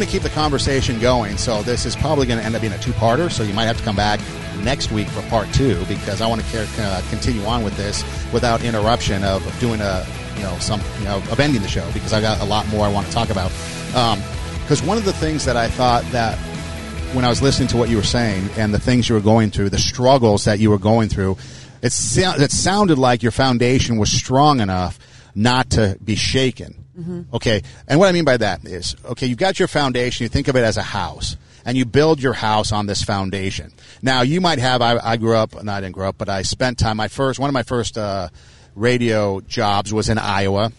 [0.00, 1.36] going to keep the conversation going.
[1.36, 3.30] So this is probably going to end up being a two-parter.
[3.30, 4.18] So you might have to come back
[4.62, 8.02] next week for part two because I want to uh, continue on with this
[8.32, 10.06] without interruption of doing a
[10.36, 12.86] you know some you know of ending the show because I got a lot more
[12.86, 13.50] I want to talk about.
[13.88, 16.38] Because um, one of the things that I thought that
[17.14, 19.50] when I was listening to what you were saying and the things you were going
[19.50, 21.36] through, the struggles that you were going through,
[21.82, 24.98] it, it sounded like your foundation was strong enough
[25.34, 26.79] not to be shaken.
[26.98, 27.34] Mm-hmm.
[27.34, 30.24] Okay, and what I mean by that is, okay, you've got your foundation.
[30.24, 33.72] You think of it as a house, and you build your house on this foundation.
[34.02, 34.82] Now, you might have.
[34.82, 35.62] I, I grew up.
[35.62, 36.96] No, I didn't grow up, but I spent time.
[36.96, 38.28] My first one of my first uh,
[38.74, 40.72] radio jobs was in Iowa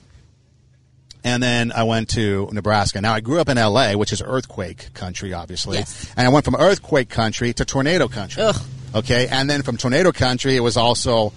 [1.24, 3.02] and then I went to Nebraska.
[3.02, 6.12] Now I grew up in LA, which is earthquake country, obviously, yes.
[6.18, 8.44] and I went from earthquake country to tornado country.
[8.44, 8.56] Ugh.
[8.94, 11.32] Okay, and then from tornado country, it was also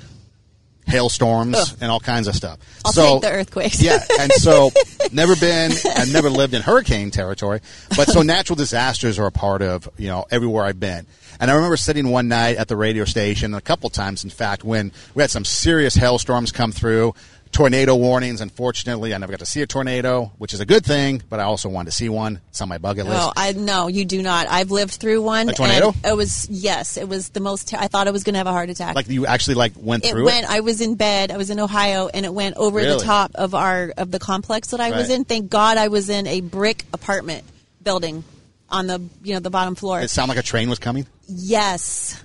[0.87, 1.79] hailstorms Ugh.
[1.81, 2.59] and all kinds of stuff.
[2.85, 3.83] I'll so, the earthquakes.
[3.83, 4.71] yeah, and so
[5.13, 7.61] never been and never lived in hurricane territory,
[7.97, 11.07] but so natural disasters are a part of you know everywhere I've been.
[11.41, 14.63] And I remember sitting one night at the radio station, a couple times, in fact,
[14.63, 17.15] when we had some serious hailstorms come through
[17.55, 18.41] tornado warnings.
[18.41, 21.45] Unfortunately, I never got to see a tornado, which is a good thing, but I
[21.45, 22.41] also wanted to see one.
[22.51, 23.23] It's on my bucket list.
[23.23, 24.49] Oh, I no, you do not.
[24.49, 25.49] I've lived through one.
[25.49, 25.95] A tornado?
[26.05, 27.69] It was yes, it was the most.
[27.69, 28.95] Ter- I thought I was going to have a heart attack.
[28.95, 30.45] Like you actually like went through it through went.
[30.45, 30.51] it.
[30.51, 31.31] I was in bed.
[31.31, 32.99] I was in Ohio, and it went over Really?
[32.99, 35.25] the top of our of the complex that I was in.
[35.25, 37.45] Thank God I was in a brick apartment
[37.83, 38.25] building
[38.69, 40.01] on the you know the bottom floor.
[40.01, 41.07] It sounded like a train was coming.
[41.29, 42.23] Yes.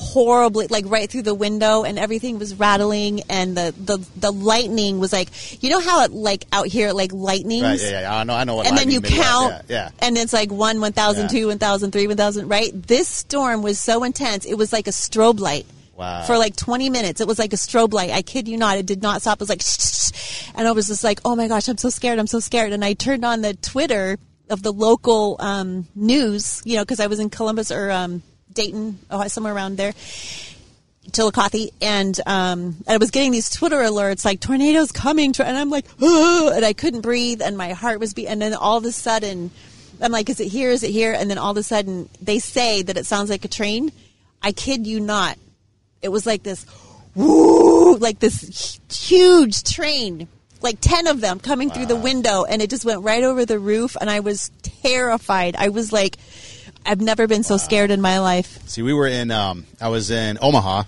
[0.00, 5.00] Horribly, like right through the window, and everything was rattling, and the, the, the lightning
[5.00, 5.28] was like,
[5.60, 7.80] you know how it like out here, like lightnings, Right?
[7.80, 8.16] Yeah, yeah.
[8.16, 8.34] I know.
[8.34, 8.68] I know what.
[8.68, 9.90] and then you count, Yeah, yeah.
[9.98, 11.40] and it's like one, one thousand, Yeah.
[11.40, 12.48] two, one thousand, three, one thousand.
[12.48, 12.70] Right?
[12.72, 15.66] This storm was so intense; it was like a strobe light.
[15.96, 16.22] Wow.
[16.22, 18.10] For like 20 minutes, it was like a strobe light.
[18.10, 18.78] I kid you not.
[18.78, 19.38] It did not stop.
[19.38, 20.50] It was like, shh, shh, shh.
[20.54, 22.20] and I was just like, oh my gosh, I'm so scared.
[22.20, 22.72] I'm so scared.
[22.72, 24.16] And I turned on the Twitter
[24.48, 28.22] of the local um, news, you know, because I was in Columbus or um,
[28.58, 29.94] Dayton, oh, somewhere around there.
[31.12, 35.56] Chillicothe, and um, and I was getting these Twitter alerts like tornadoes coming, tor-" and
[35.56, 38.76] I'm like, "Ugh," and I couldn't breathe, and my heart was beating, and then all
[38.76, 39.50] of a sudden,
[40.00, 40.70] I'm like, is it here?
[40.70, 41.12] Is it here?
[41.12, 43.90] And then all of a sudden, they say that it sounds like a train.
[44.42, 45.38] I kid you not,
[46.02, 46.66] it was like this,
[47.14, 50.28] woo, like this huge train,
[50.60, 53.58] like ten of them coming through the window, and it just went right over the
[53.58, 55.56] roof, and I was terrified.
[55.56, 56.18] I was like,
[56.86, 58.66] I've never been so scared in my life.
[58.68, 59.30] See, we were in.
[59.30, 60.84] Um, I was in Omaha,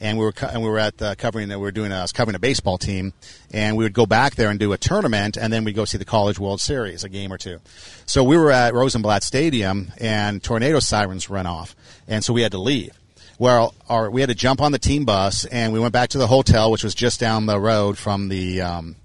[0.00, 1.48] and we were co- and we were at the covering.
[1.48, 1.92] We were doing.
[1.92, 3.12] I was covering a baseball team,
[3.52, 5.98] and we would go back there and do a tournament, and then we'd go see
[5.98, 7.58] the College World Series, a game or two.
[8.06, 11.76] So we were at Rosenblatt Stadium, and tornado sirens went off,
[12.08, 12.98] and so we had to leave.
[13.38, 16.18] Well, our, we had to jump on the team bus, and we went back to
[16.18, 18.96] the hotel, which was just down the road from the um,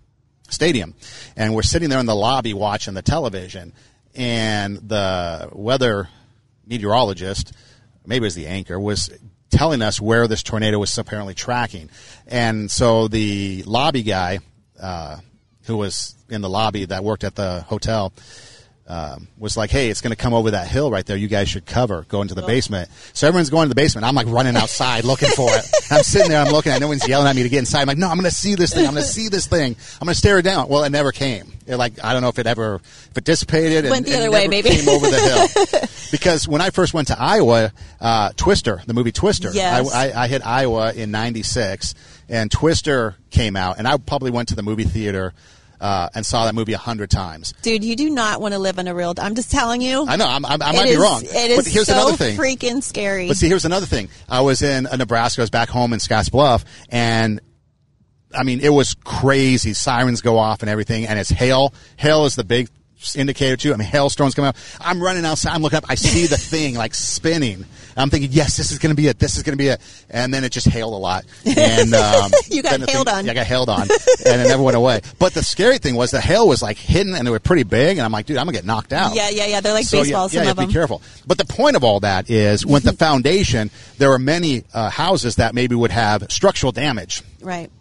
[0.50, 0.96] stadium,
[1.36, 3.74] and we're sitting there in the lobby watching the television,
[4.16, 6.10] and the weather
[6.68, 7.54] meteorologist,
[8.06, 9.10] maybe it was the anchor, was
[9.50, 11.90] telling us where this tornado was apparently tracking.
[12.28, 14.40] And so the lobby guy,
[14.80, 15.18] uh,
[15.66, 18.14] who was in the lobby that worked at the hotel,
[18.88, 21.18] um, was like, "Hey, it's going to come over that hill right there.
[21.18, 22.06] You guys should cover.
[22.08, 24.06] Go into the basement." So everyone's going to the basement.
[24.06, 25.66] I'm like running outside looking for it.
[25.92, 26.42] I'm sitting there.
[26.42, 26.78] I'm looking at.
[26.78, 26.82] it.
[26.82, 27.82] No one's yelling at me to get inside.
[27.82, 28.86] I'm like, "No, I'm going to see this thing.
[28.88, 29.76] I'm going to see this thing.
[30.02, 31.52] I'm going to stare it down." Well, it never came.
[31.66, 34.32] It like I don't know if it ever if it dissipated and Went the other
[34.32, 34.70] way, maybe.
[34.70, 35.82] came over the hill.
[36.12, 39.94] because when I first went to Iowa, uh, Twister, the movie Twister, Yes.
[39.94, 41.94] I, I, I hit Iowa in '96,
[42.30, 45.34] and Twister came out, and I probably went to the movie theater.
[45.80, 47.54] Uh, and saw that movie a hundred times.
[47.62, 49.14] Dude, you do not want to live in a real.
[49.20, 50.06] I'm just telling you.
[50.08, 52.18] I know I'm, I'm, I might is- be wrong, It is but here's so another
[52.18, 52.36] thing.
[52.36, 53.28] freaking scary.
[53.28, 54.10] But see, here's another thing.
[54.28, 55.42] I was in uh, Nebraska.
[55.42, 57.42] I was back home in Scotts Bluff, and
[58.36, 59.74] I mean, it was crazy.
[59.74, 61.74] Sirens go off and everything, and it's hail.
[61.98, 62.70] Hail is the big
[63.16, 63.72] indicator too.
[63.74, 64.58] I mean, hailstorms coming up.
[64.82, 65.54] I'm running outside.
[65.54, 65.86] I'm looking up.
[65.88, 67.66] I see the thing like spinning.
[67.98, 69.18] I'm thinking, yes, this is going to be it.
[69.20, 69.82] This is going to be it.
[70.10, 71.26] And then it just hailed a lot.
[71.58, 73.26] And um, You got hailed thing- on.
[73.26, 75.02] Yeah, I got hailed on, and it never went away.
[75.20, 77.98] But the scary thing was the hail was like hidden, and they were pretty big.
[77.98, 79.16] And I'm like, dude, I'm gonna get knocked out.
[79.16, 79.62] yeah, yeah, yeah.
[79.62, 80.34] They're like So, baseballs.
[80.34, 80.64] Yeah, some yeah, of you have them.
[80.66, 81.02] to be careful.
[81.26, 85.38] But the point of all that is, with the foundation, there are many uh, houses
[85.38, 87.22] that maybe would have structural damage.
[87.42, 87.72] Right.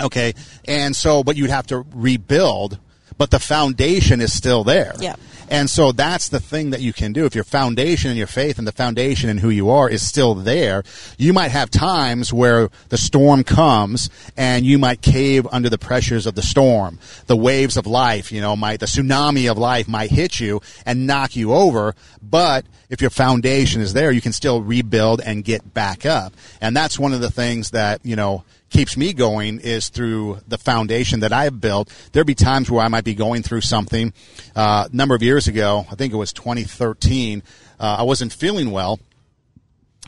[0.00, 0.34] Okay,
[0.66, 2.78] and so, but you'd have to rebuild,
[3.16, 4.92] but the foundation is still there.
[4.98, 5.14] Yeah.
[5.50, 7.24] And so that's the thing that you can do.
[7.26, 10.34] If your foundation and your faith and the foundation and who you are is still
[10.34, 10.82] there,
[11.18, 16.26] you might have times where the storm comes and you might cave under the pressures
[16.26, 16.98] of the storm.
[17.26, 21.06] The waves of life, you know, might, the tsunami of life might hit you and
[21.06, 21.94] knock you over.
[22.22, 26.32] But if your foundation is there, you can still rebuild and get back up.
[26.60, 28.44] And that's one of the things that, you know,
[28.74, 31.94] keeps me going is through the foundation that I've built.
[32.12, 34.12] There'll be times where I might be going through something.
[34.56, 35.86] Uh, a number of years years ago.
[35.90, 37.42] I think it was 2013.
[37.78, 39.00] Uh, I wasn't feeling well,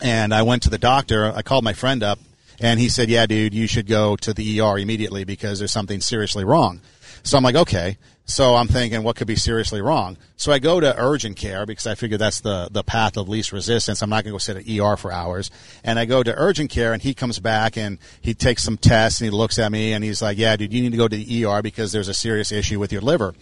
[0.02, 1.32] and I went to the doctor.
[1.34, 2.18] I called my friend up,
[2.60, 6.00] and he said, "Yeah, dude, you should go to the ER immediately because there's something
[6.00, 6.80] seriously wrong."
[7.22, 10.16] So I'm like, "Okay." So I'm thinking, what could be seriously wrong?
[10.36, 13.52] So I go to urgent care because I figure that's the, the path of least
[13.52, 14.02] resistance.
[14.02, 15.52] I'm not going to go sit at ER for hours.
[15.84, 19.20] And I go to urgent care and he comes back and he takes some tests
[19.20, 21.16] and he looks at me and he's like, yeah, dude, you need to go to
[21.16, 23.32] the ER because there's a serious issue with your liver.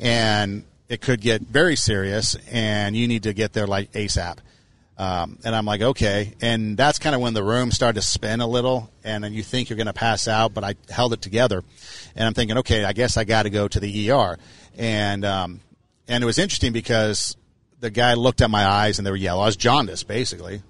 [0.00, 4.38] And it could get very serious and you need to get there like ASAP.
[4.96, 6.34] Um, and I'm like, okay.
[6.40, 9.42] And that's kind of when the room started to spin a little, and then you
[9.42, 11.62] think you're going to pass out, but I held it together.
[12.14, 14.38] And I'm thinking, okay, I guess I got to go to the ER.
[14.76, 15.60] And um,
[16.06, 17.36] and it was interesting because
[17.80, 19.42] the guy looked at my eyes and they were yellow.
[19.42, 20.62] I was jaundiced, basically.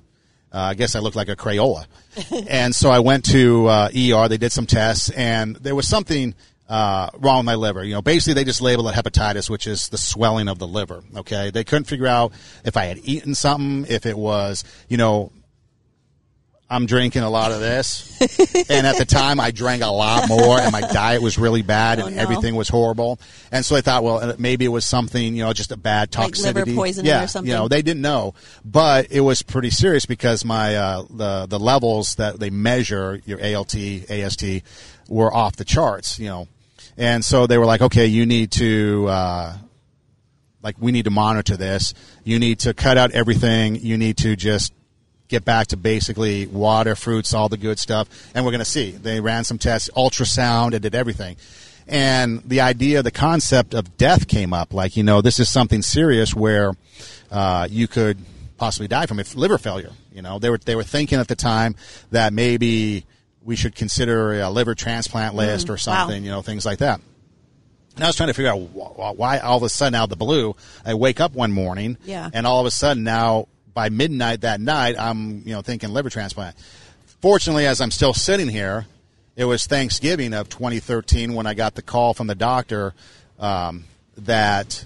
[0.52, 1.86] Uh, I guess I looked like a Crayola.
[2.48, 4.28] and so I went to uh, ER.
[4.28, 6.34] They did some tests, and there was something
[6.68, 7.84] uh, wrong with my liver.
[7.84, 11.02] You know, basically they just labeled it hepatitis, which is the swelling of the liver.
[11.16, 12.32] Okay, they couldn't figure out
[12.64, 15.30] if I had eaten something, if it was, you know,
[16.70, 18.18] I'm drinking a lot of this,
[18.70, 21.98] and at the time I drank a lot more, and my diet was really bad,
[21.98, 22.20] and Oh, no.
[22.22, 23.20] everything was horrible.
[23.52, 26.32] And so I thought, well, maybe it was something, you know, just a bad Like
[26.32, 27.50] toxicity, liver poisoning yeah, or something.
[27.50, 28.32] You know, they didn't know,
[28.64, 33.38] but it was pretty serious because my uh, the the levels that they measure your
[33.44, 34.44] ALT, AST,
[35.08, 36.18] were off the charts.
[36.18, 36.48] You know,
[36.96, 39.06] and so they were like, okay, you need to.
[39.08, 39.56] Uh,
[40.62, 41.92] like we need to monitor this.
[42.24, 43.76] You need to cut out everything.
[43.76, 44.72] You need to just
[45.28, 48.08] get back to basically water, fruits, all the good stuff.
[48.34, 48.92] And we're going to see.
[48.92, 51.36] They ran some tests, ultrasound, and did everything.
[51.86, 54.72] And the idea, the concept of death came up.
[54.72, 56.72] Like, you know, this is something serious where
[57.30, 58.18] uh, you could
[58.56, 59.34] possibly die from it.
[59.36, 59.92] Liver failure.
[60.12, 61.74] You know, they were they were thinking at the time
[62.10, 63.04] that maybe
[63.44, 66.24] we should consider a liver transplant list or something.
[66.24, 67.00] You know, things like that.
[67.96, 70.16] And I was trying to figure out why all of a sudden out of the
[70.16, 72.28] blue, I wake up one morning Yeah.
[72.32, 76.10] and all of a sudden now by midnight that night, I'm, you know, thinking liver
[76.10, 76.56] transplant.
[77.20, 78.86] Fortunately, as I'm still sitting here,
[79.36, 82.94] it was Thanksgiving of 2013 when I got the call from the doctor
[83.38, 83.84] um,
[84.16, 84.84] that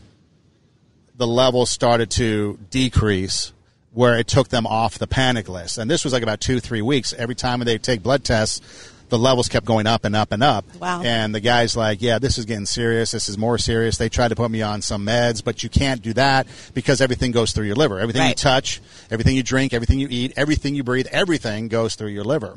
[1.17, 3.53] the levels started to decrease
[3.99, 5.77] where it took them off the panic list.
[5.77, 7.13] And this was like about two, three weeks.
[7.13, 10.65] Every time they take blood tests, the levels kept going up and up and up.
[10.77, 11.03] Wow.
[11.03, 13.11] And the guy's like, yeah, this is getting serious.
[13.11, 13.99] This is more serious.
[13.99, 17.33] They tried to put me on some meds, but you can't do that because everything
[17.33, 17.99] goes through your liver.
[17.99, 18.81] Everything you touch,
[19.11, 22.57] everything you drink, everything you eat, everything you breathe, everything goes through your liver.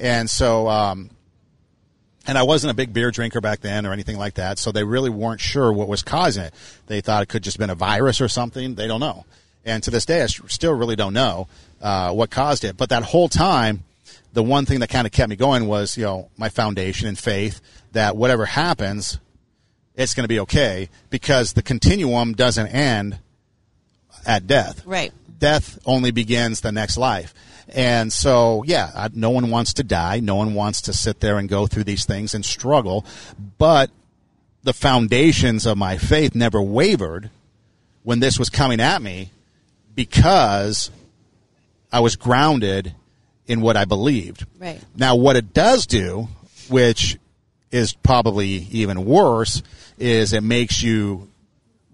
[0.00, 1.10] And so, um,
[2.26, 4.82] and I wasn't a big beer drinker back then or anything like that, so they
[4.82, 6.54] really weren't sure what was causing it.
[6.88, 8.74] They thought it could just been a virus or something.
[8.74, 9.24] They don't know.
[9.64, 11.48] And to this day, I still really don't know
[11.80, 12.76] uh, what caused it.
[12.76, 13.84] But that whole time,
[14.32, 17.18] the one thing that kind of kept me going was, you know, my foundation and
[17.18, 17.60] faith
[17.92, 19.18] that whatever happens,
[19.96, 23.18] it's going to be okay because the continuum doesn't end
[24.26, 25.12] at death Right.
[25.38, 27.34] death only begins the next life.
[27.68, 30.20] And so, yeah, I, no one wants to die.
[30.20, 33.04] No one wants to sit there and go through these things and struggle.
[33.58, 33.90] But
[34.62, 37.30] the foundations of my faith never wavered
[38.02, 39.30] when this was coming at me
[39.94, 40.90] because
[41.92, 42.94] I was grounded
[43.46, 44.46] in what I believed.
[44.58, 44.80] Right.
[44.96, 46.28] Now, what it does do,
[46.68, 47.18] which
[47.70, 49.62] is probably even worse,
[49.98, 51.28] is it makes you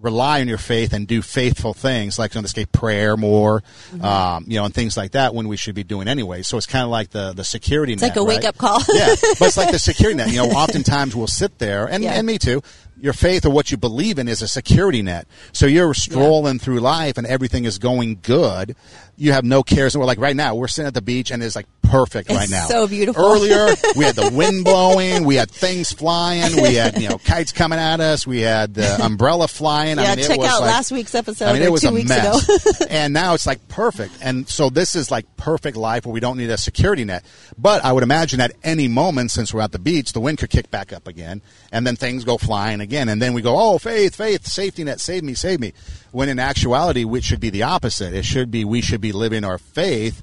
[0.01, 4.05] rely on your faith and do faithful things, like in this case, prayer more, Mm-hmm.
[4.05, 6.43] um, you know, and things like that when we should be doing anyway.
[6.43, 8.11] So it's kind of like the the security It's net.
[8.11, 8.37] like a right?
[8.37, 8.79] wake up call.
[8.93, 10.29] yeah, but it's like the security net.
[10.31, 12.13] You know, oftentimes we'll sit there, and, Yeah.
[12.13, 12.63] and me too.
[13.01, 15.27] Your faith or what you believe in is a security net.
[15.53, 18.75] So you're strolling through life, and everything is going good.
[19.19, 19.95] You have no cares.
[19.95, 22.39] And we're like right now, we're sitting at the beach, and it's like perfect It's
[22.39, 22.67] right now.
[22.67, 23.25] so beautiful.
[23.25, 27.53] Earlier, we had the wind blowing, we had things flying, we had you know kites
[27.53, 29.99] coming at us, we had the umbrella flying.
[29.99, 31.83] I Yeah, mean, it check was out like- last week's episode I mean, it was
[31.83, 32.45] two a weeks mess.
[32.71, 32.87] ago.
[32.91, 34.15] and now it's like perfect.
[34.21, 37.25] And so this is like perfect life where we don't need a security net.
[37.57, 40.51] But I would imagine at any moment, since we're at the beach, the wind could
[40.51, 41.41] kick back up again,
[41.73, 45.01] and then things go flying again, and then we go, oh, faith, faith, safety net,
[45.01, 45.73] save me, save me.
[46.13, 48.15] When in actuality, it should be the opposite.
[48.15, 50.23] It should be we should be living our faith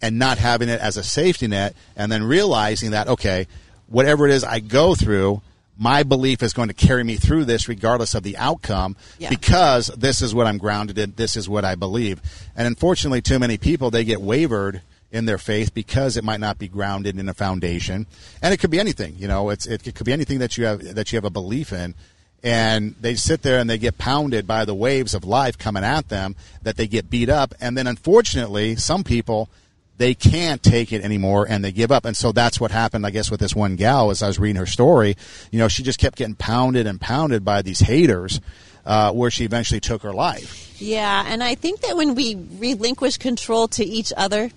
[0.00, 3.46] and not having it as a safety net, and then realizing that okay,
[3.88, 5.42] whatever it is I go through.
[5.82, 9.30] My belief is going to carry me through this regardless of the outcome Yeah.
[9.30, 11.14] because this is what I'm grounded in.
[11.16, 12.20] This is what I believe.
[12.54, 16.58] And unfortunately, too many people, they get wavered in their faith because it might not
[16.58, 18.06] be grounded in a foundation.
[18.42, 20.94] And it could be anything, you know, it's, it, could be anything that you have,
[20.94, 21.94] that you have a belief in.
[22.42, 26.08] And they sit there and they get pounded by the waves of life coming at
[26.08, 27.54] them that they get beat up.
[27.60, 29.50] And then unfortunately, some people,
[29.98, 32.06] they can't take it anymore and they give up.
[32.06, 34.56] And so that's what happened, I guess, with this one gal as I was reading
[34.56, 35.16] her story.
[35.50, 38.40] You know, she just kept getting pounded and pounded by these haters
[38.86, 40.80] uh, where she eventually took her life.
[40.80, 44.50] Yeah, and I think that when we relinquish control to each other,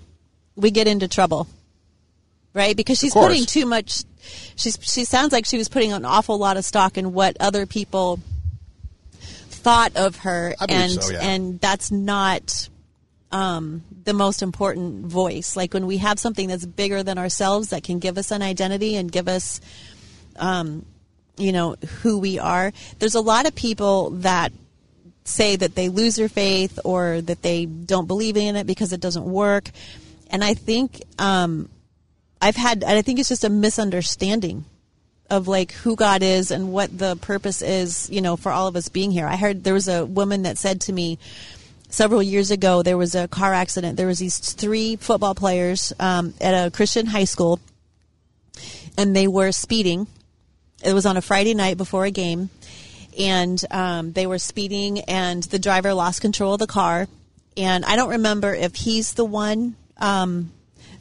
[0.55, 1.47] we get into trouble.
[2.53, 2.77] Right?
[2.77, 4.03] Because she's putting too much
[4.55, 7.65] she's she sounds like she was putting an awful lot of stock in what other
[7.65, 8.19] people
[9.19, 11.19] thought of her and so, yeah.
[11.21, 12.69] and that's not
[13.31, 15.55] um, the most important voice.
[15.55, 18.95] Like when we have something that's bigger than ourselves that can give us an identity
[18.95, 19.59] and give us
[20.35, 20.85] um,
[21.37, 22.71] you know who we are.
[22.99, 24.51] There's a lot of people that
[25.23, 28.99] say that they lose their faith or that they don't believe in it because it
[28.99, 29.69] doesn't work.
[30.33, 31.69] And I think um,
[32.41, 34.65] I've had, I think it's just a misunderstanding
[35.29, 38.75] of like who God is and what the purpose is, you know, for all of
[38.75, 39.27] us being here.
[39.27, 41.19] I heard there was a woman that said to me
[41.89, 43.95] several years ago there was a car accident.
[43.95, 47.59] There was these three football players um, at a Christian high school,
[48.97, 50.07] and they were speeding.
[50.83, 52.49] It was on a Friday night before a game,
[53.19, 57.07] and um, they were speeding, and the driver lost control of the car.
[57.55, 60.51] And I don't remember if he's the one um,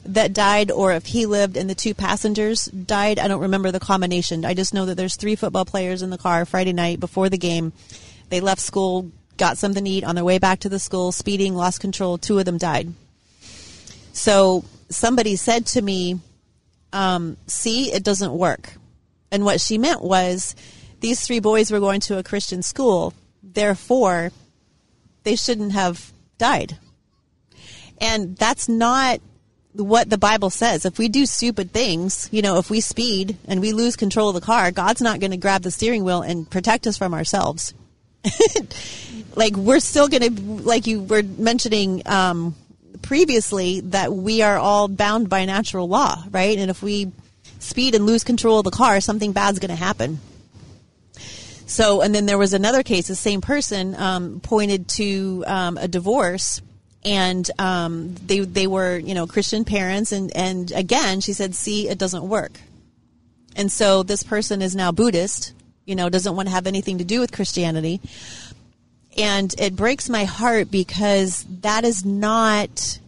[0.05, 3.19] that died or if he lived and the two passengers died.
[3.19, 4.45] I don't remember the combination.
[4.45, 7.37] I just know that there's three football players in the car Friday night before the
[7.37, 7.73] game.
[8.29, 11.55] They left school, got something to eat on their way back to the school, speeding,
[11.55, 12.17] lost control.
[12.17, 12.93] Two of them died.
[14.11, 16.19] So somebody said to me,
[16.91, 18.73] um, see, it doesn't work.
[19.31, 20.55] And what she meant was
[20.99, 24.31] these three boys were going to a Christian school, therefore,
[25.23, 26.77] they shouldn't have died.
[28.03, 29.21] And that's not
[29.71, 30.85] what the Bible says.
[30.85, 34.35] If we do stupid things, you know, if we speed and we lose control of
[34.35, 37.73] the car, God's not going to grab the steering wheel and protect us from ourselves.
[39.35, 42.55] like we're still going to, like you were mentioning um,
[43.01, 46.57] previously, that we are all bound by natural law, right?
[46.57, 47.09] And if we
[47.59, 50.19] speed and lose control of the car, something bad's going to happen.
[51.67, 53.07] So, and then there was another case.
[53.07, 56.61] The same person um, pointed to um, a divorce,
[57.05, 61.89] and um, they they were you know Christian parents, and and again she said, "See,
[61.89, 62.53] it doesn't work."
[63.55, 65.53] And so this person is now Buddhist.
[65.85, 67.99] You know, doesn't want to have anything to do with Christianity,
[69.17, 72.99] and it breaks my heart because that is not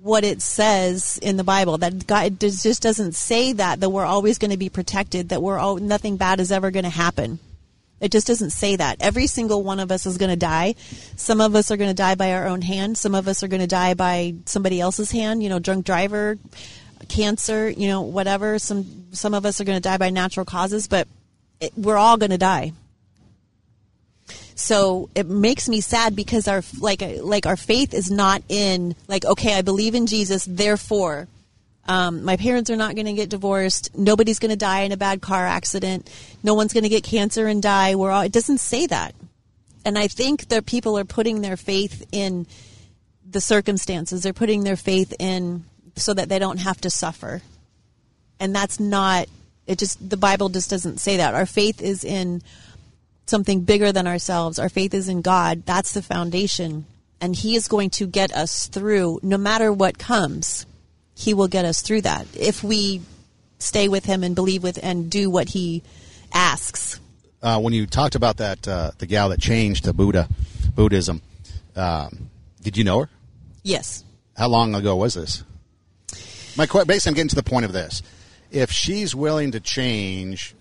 [0.00, 1.78] what it says in the Bible.
[1.78, 5.28] That God just doesn't say that that we're always going to be protected.
[5.28, 7.38] That we're all nothing bad is ever going to happen.
[8.00, 8.98] It just doesn't say that.
[9.00, 10.74] Every single one of us is going to die.
[11.16, 12.96] Some of us are going to die by our own hand.
[12.96, 15.42] Some of us are going to die by somebody else's hand.
[15.42, 16.38] You know, drunk driver,
[17.08, 17.68] cancer.
[17.68, 18.58] You know, whatever.
[18.58, 21.08] Some some of us are going to die by natural causes, but
[21.60, 22.72] it, we're all going to die.
[24.54, 29.24] So it makes me sad because our like like our faith is not in like
[29.24, 31.28] okay I believe in Jesus therefore
[31.88, 34.96] um, my parents are not going to get divorced nobody's going to die in a
[34.96, 36.08] bad car accident
[36.42, 39.14] no one's going to get cancer and die we're all it doesn't say that
[39.84, 42.46] and I think that people are putting their faith in
[43.28, 45.64] the circumstances they're putting their faith in
[45.96, 47.42] so that they don't have to suffer
[48.38, 49.26] and that's not
[49.66, 52.42] it just the Bible just doesn't say that our faith is in
[53.26, 54.58] something bigger than ourselves.
[54.58, 55.64] Our faith is in God.
[55.66, 56.86] That's the foundation.
[57.20, 60.66] And He is going to get us through no matter what comes.
[61.18, 63.02] He will get us through that if we
[63.58, 65.82] stay with Him and believe with and do what He
[66.32, 67.00] asks.
[67.42, 70.28] Uh, when you talked about that, uh, the gal that changed to Buddha,
[70.76, 71.20] Buddhism,
[71.74, 72.30] um,
[72.62, 73.10] did you know her?
[73.64, 74.04] Yes.
[74.36, 75.42] How long ago was this?
[76.56, 78.00] My que- basically, I'm getting to the point of this.
[78.52, 80.54] If she's willing to change,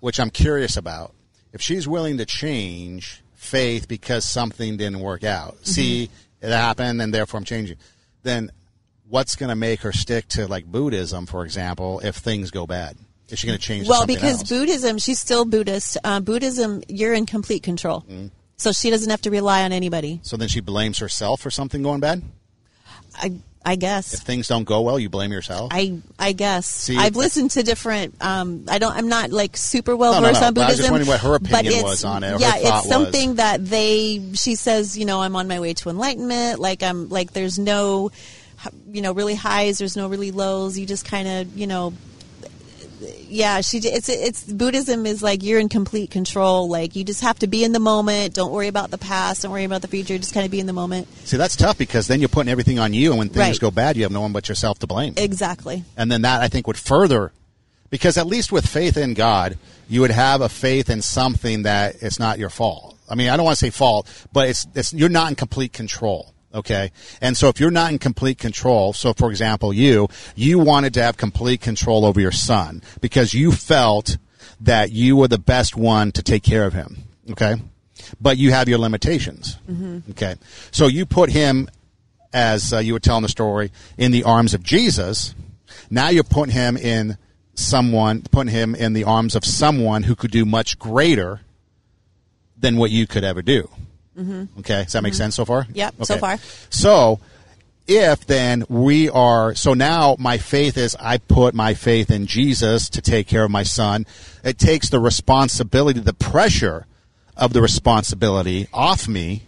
[0.00, 1.12] which I'm curious about,
[1.52, 5.64] if she's willing to change faith because something didn't work out, Mm-hmm.
[5.64, 7.76] see it happened, and therefore I'm changing,
[8.22, 8.50] then
[9.12, 12.96] what's going to make her stick to like Buddhism, for example, if things go bad?
[13.28, 13.86] Is she going to change?
[13.86, 14.48] Well, because else?
[14.48, 15.98] Buddhism, she's still Buddhist.
[16.02, 18.00] Uh, Buddhism, you're in complete control.
[18.02, 18.28] Mm-hmm.
[18.56, 20.20] So she doesn't have to rely on anybody.
[20.22, 22.22] so then she blames herself for something going bad.
[23.14, 24.14] I, I guess.
[24.14, 25.72] If things don't go well, you blame yourself.
[25.74, 28.16] I I guess See, I've listened to different.
[28.24, 28.94] Um, I don't.
[28.96, 30.92] I'm not like super well No, no, versed no, on but I was just Buddhism.
[30.92, 33.36] wondering what her but opinion it's- was on it, Yeah, it's something was.
[33.38, 34.32] that they.
[34.34, 36.58] She says, you know, I'm on my way to enlightenment.
[36.60, 38.10] Like I'm like there's no,
[38.90, 39.78] you know, really highs.
[39.78, 40.78] There's no really lows.
[40.78, 41.92] You just kind of, you know.
[43.28, 43.78] Yeah, she.
[43.78, 46.68] It's it's Buddhism is like you're in complete control.
[46.68, 48.34] Like you just have to be in the moment.
[48.34, 49.42] Don't worry about the past.
[49.42, 50.16] Don't worry about the future.
[50.18, 51.08] Just kind of be in the moment.
[51.26, 53.58] See, that's tough because then you're putting everything on you, and when things Right.
[53.60, 55.14] go bad, you have no one but yourself to blame.
[55.16, 55.82] Exactly.
[55.96, 57.32] and then that I think would further,
[57.90, 61.96] because at least with faith in God, you would have a faith in something that
[62.02, 62.96] it's not your fault.
[63.10, 65.72] I mean, I don't want to say fault, but it's, it's you're not in complete
[65.72, 66.31] control.
[66.54, 66.90] Okay.
[67.20, 71.02] And so if you're not in complete control, so for example, you, you wanted to
[71.02, 74.18] have complete control over your son because you felt
[74.60, 77.04] that you were the best one to take care of him.
[77.30, 77.54] Okay.
[78.20, 79.56] but you have your limitations.
[80.10, 80.34] Okay,
[80.70, 81.68] so you put him,
[82.32, 85.34] as uh, you were telling the story, in the arms of Jesus.
[85.90, 87.16] Now you're putting him in
[87.54, 91.40] someone, putting him in the arms of someone who could do much greater
[92.58, 93.68] than what you could ever do.
[94.18, 94.60] Mm-hmm.
[94.60, 95.18] Okay, does that make mm-hmm.
[95.18, 95.66] sense so far?
[95.72, 96.38] Yep, so far.
[96.70, 97.20] So,
[97.86, 102.88] if then we are, so now my faith is I put my faith in Jesus
[102.90, 104.06] to take care of my son.
[104.44, 106.86] It takes the responsibility, the pressure
[107.36, 109.42] of the responsibility off me.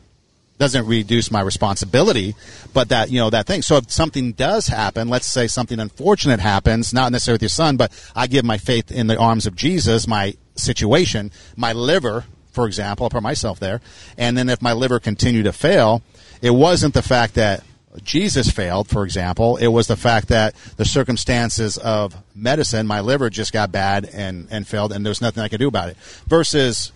[0.57, 2.37] Doesn't reduce my responsibility,
[2.73, 3.61] but that, you know, that thing.
[3.61, 7.77] So if something does happen, let's say something unfortunate happens, not necessarily with your son,
[7.77, 12.25] but I give my faith in the arms of Jesus, my situation, my liver,
[12.55, 13.81] for example, I'll put myself there.
[14.17, 16.03] And then if my liver continued to fail,
[16.41, 17.65] it wasn't the fact that
[18.03, 19.57] Jesus failed, for example.
[19.57, 24.49] It was the fact that the circumstances of medicine, my liver just got bad and,
[24.51, 25.97] and failed, and there's nothing I could do about it.
[26.27, 26.93] Versus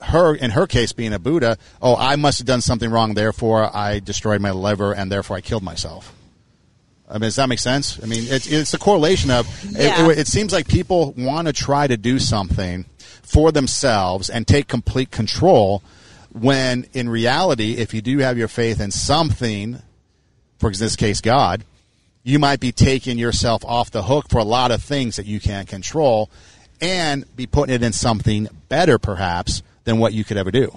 [0.00, 3.74] her, in her case, being a Buddha, oh, I must have done something wrong, therefore
[3.74, 6.14] I destroyed my liver, and therefore I killed myself.
[7.08, 8.02] I mean, does that make sense?
[8.02, 9.46] I mean, it's, it's a correlation of.
[9.70, 10.06] Yeah.
[10.06, 12.86] It, it, it seems like people want to try to do something
[13.24, 15.82] for themselves and take complete control,
[16.32, 19.80] when in reality, if you do have your faith in something,
[20.58, 21.64] for in this case, God,
[22.22, 25.40] you might be taking yourself off the hook for a lot of things that you
[25.40, 26.30] can't control,
[26.80, 30.72] and be putting it in something better, perhaps, than what you could ever do.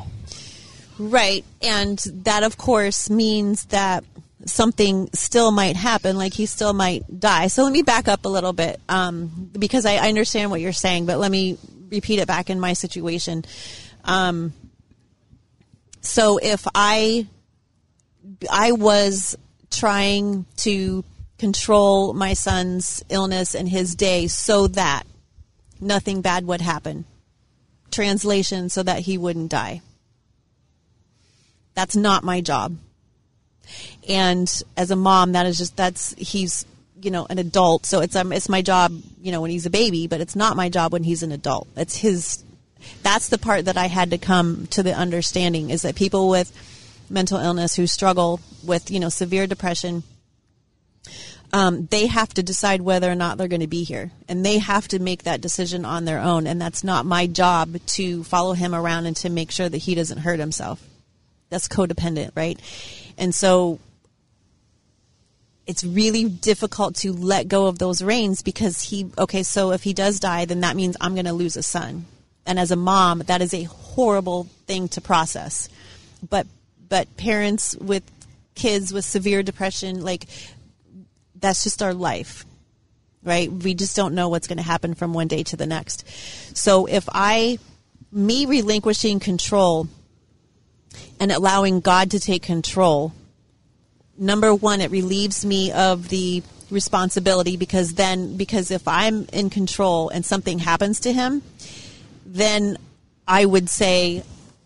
[1.00, 1.44] Right.
[1.62, 4.04] And that, of course, means that
[4.46, 7.48] something still might happen, like he still might die.
[7.48, 10.74] So let me back up a little bit um, because I, I understand what you're
[10.74, 11.58] saying, but let me
[11.90, 13.46] repeat it back in my situation.
[14.04, 14.54] Um,
[16.02, 17.28] so if I
[18.50, 19.38] I was
[19.70, 21.04] trying to
[21.38, 25.04] control my son's illness and his day so that
[25.80, 27.06] nothing bad would happen.
[27.92, 29.82] Translation so that he wouldn't die.
[31.76, 32.76] That's not my job.
[34.08, 36.66] And as a mom, that is just that's he's
[37.02, 39.70] you know an adult, so it's um it's my job you know when he's a
[39.70, 41.68] baby, but it's not my job when he's an adult.
[41.76, 42.44] It's his.
[43.02, 46.52] That's the part that I had to come to the understanding is that people with
[47.10, 50.04] mental illness who struggle with you know severe depression
[51.54, 54.58] um, they have to decide whether or not they're going to be here and they
[54.58, 58.54] have to make that decision on their own and that's not my job to follow
[58.54, 60.84] him around and to make sure that he doesn't hurt himself
[61.50, 62.60] that's codependent right
[63.18, 63.80] and so
[65.68, 69.94] it's really difficult to let go of those reins because he okay so if he
[69.94, 72.06] does die then that means i'm going to lose a son.
[72.46, 75.70] And as a mom that is a horrible thing to process.
[76.28, 76.48] But
[76.90, 78.04] but parents with
[78.56, 80.26] kids with severe depression like
[81.36, 82.46] that's just our life
[83.24, 83.52] right?
[83.52, 86.08] We just don't know what's going to happen from one day to the next.
[86.56, 87.60] So if i
[88.10, 89.90] me relinquishing control
[91.20, 93.12] and allowing god to take control
[94.18, 100.10] number one it relieves me of the responsibility because then because if i'm in control
[100.10, 101.42] and something happens to him
[102.26, 102.78] then
[103.28, 104.24] i would say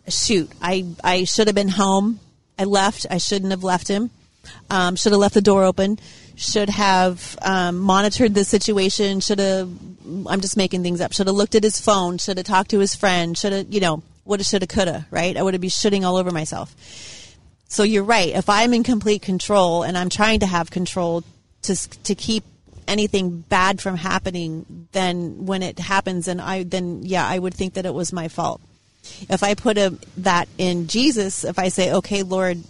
[0.07, 2.19] shoot i i should have been home.
[2.57, 3.07] I left.
[3.09, 4.11] I shouldn't have left him.
[4.69, 5.97] Um, should have left the door open.
[6.35, 9.19] Should have um, monitored the situation.
[9.19, 9.69] Should have
[10.27, 11.13] i'm just making things up.
[11.13, 12.17] Should have looked at his phone.
[12.17, 13.37] Should have talked to his friend.
[13.37, 15.35] Should have you know woulda shoulda coulda right?
[15.35, 16.75] I would have been shitting all over myself
[17.71, 18.35] so you're right.
[18.35, 21.23] If i'm in complete control and i'm trying to have control
[21.63, 22.43] to to keep
[22.87, 27.75] anything bad from happening then when it happens and i then yeah i would think
[27.75, 28.59] that it was my fault.
[29.29, 32.61] If i put a, that in jesus if i say okay lord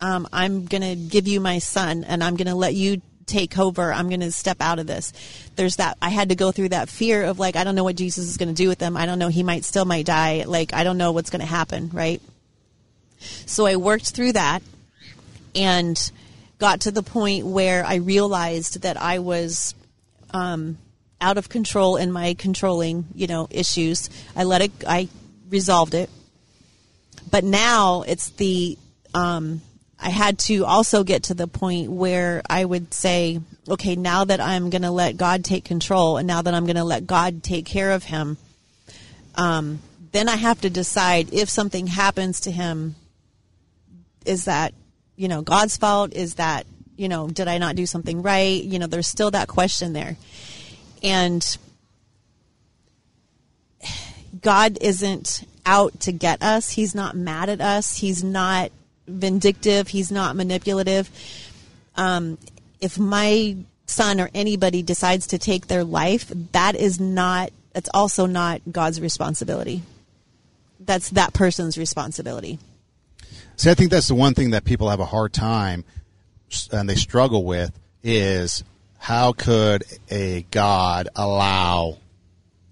[0.00, 3.92] um, i'm to give you my son and i'm to let you take over.
[3.92, 5.12] I'm to step out of this
[5.56, 7.96] there's that i had to go through that fear of like i don't know what
[7.96, 8.96] jesus is to do with them.
[8.96, 9.28] I don't know.
[9.28, 10.44] He might still might die.
[10.46, 12.22] Like i don't know what's to happen right
[13.18, 14.62] so i worked through that
[15.54, 16.10] and
[16.58, 19.74] got to the point where i realized that i was
[20.30, 20.78] um,
[21.20, 24.10] out of control in my controlling you know issues.
[24.36, 25.08] I let it i
[25.48, 26.10] resolved it.
[27.30, 28.78] But now it's the
[29.14, 29.60] um,
[29.98, 34.40] I had to also get to the point where I would say, okay, now that
[34.40, 37.42] I'm going to let God take control, and now that I'm going to let God
[37.42, 38.36] take care of him,
[39.34, 39.80] um,
[40.12, 42.94] then I have to decide if something happens to him,
[44.28, 44.74] is that
[45.16, 46.12] you know God's fault?
[46.14, 48.62] Is that you know did I not do something right?
[48.62, 50.16] You know, there's still that question there,
[51.02, 51.58] and
[54.40, 56.70] God isn't out to get us.
[56.70, 57.98] He's not mad at us.
[57.98, 58.70] He's not
[59.06, 59.88] vindictive.
[59.88, 61.10] He's not manipulative.
[61.96, 62.38] Um,
[62.80, 68.26] if my son or anybody decides to take their life, that is not, that's also
[68.26, 69.82] not God's responsibility.
[70.80, 72.58] that's that person's responsibility.
[73.58, 75.84] See, I think that's the one thing that people have a hard time
[76.72, 78.62] and they struggle with is
[78.98, 81.98] how could a God allow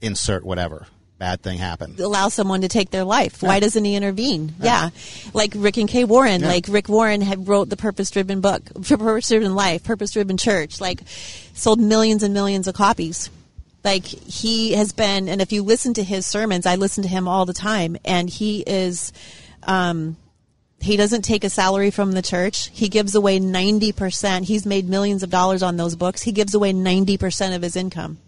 [0.01, 0.87] insert whatever
[1.19, 1.97] bad thing happen?
[1.99, 3.43] Allow someone to take their life.
[3.43, 4.55] Why doesn't he intervene?
[4.61, 4.91] Yeah.
[5.35, 6.43] Like Rick and Kay Warren.
[6.43, 6.49] Yeah.
[6.49, 10.81] Like Rick Warren had wrote the Purpose Driven book, Purpose Driven Life, Purpose Driven Church.
[10.81, 11.01] Like
[11.55, 13.29] sold millions and millions of copies.
[13.83, 17.27] Like he has been, and if you listen to his sermons, I listen to him
[17.27, 19.13] all the time, and he is,
[19.65, 20.17] um,
[20.81, 22.71] he doesn't take a salary from the church.
[22.73, 24.45] He gives away 90%.
[24.45, 26.23] He's made millions of dollars on those books.
[26.23, 28.19] He gives away 90% of his income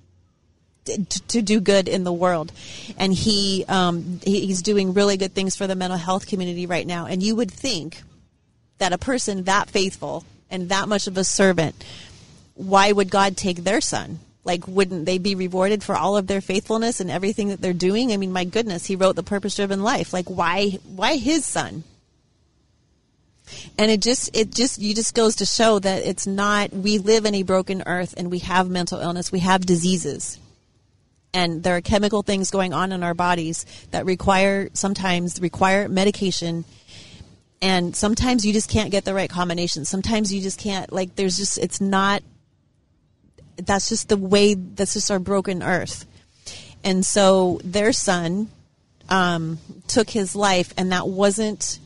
[0.86, 2.52] to, to do good in the world.
[2.96, 6.86] And he, um, he, he's doing really good things for the mental health community right
[6.86, 7.06] now.
[7.06, 8.02] And you would think
[8.78, 11.84] that a person that faithful and that much of a servant,
[12.54, 14.20] why would God take their son?
[14.44, 18.12] Like, wouldn't they be rewarded for all of their faithfulness and everything that they're doing?
[18.12, 20.14] I mean, my goodness, he wrote the purpose driven life.
[20.14, 21.84] Like, why, why his son?
[23.78, 27.24] And it just it just you just goes to show that it's not we live
[27.24, 29.32] in a broken earth and we have mental illness.
[29.32, 30.38] We have diseases.
[31.34, 36.64] And there are chemical things going on in our bodies that require sometimes require medication.
[37.60, 39.84] And sometimes you just can't get the right combination.
[39.84, 42.22] Sometimes you just can't like there's just it's not
[43.56, 46.06] that's just the way that's just our broken earth.
[46.84, 48.48] And so their son
[49.08, 51.78] um, took his life and that wasn't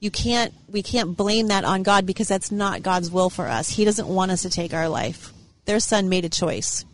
[0.00, 3.70] you can't we can't blame that on God because that's not God's will for us.
[3.70, 5.32] He doesn't want us to take our life.
[5.64, 6.84] Their son made a choice.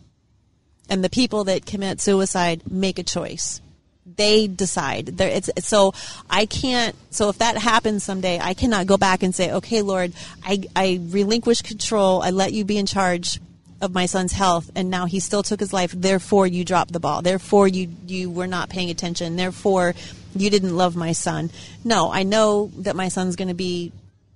[0.89, 3.61] And the people that commit suicide make a choice.
[4.05, 5.17] They decide.
[5.59, 5.93] So
[6.29, 10.13] I can't so if that happens someday, I cannot go back and say, "Okay, Lord,
[10.43, 12.21] I I relinquish control.
[12.21, 13.39] I let you be in charge."
[13.81, 17.01] of my son's health and now he still took his life therefore you dropped the
[17.01, 19.93] ball therefore you you were not paying attention therefore
[20.35, 21.49] you didn't love my son.
[21.83, 23.91] No i know that my son's going to be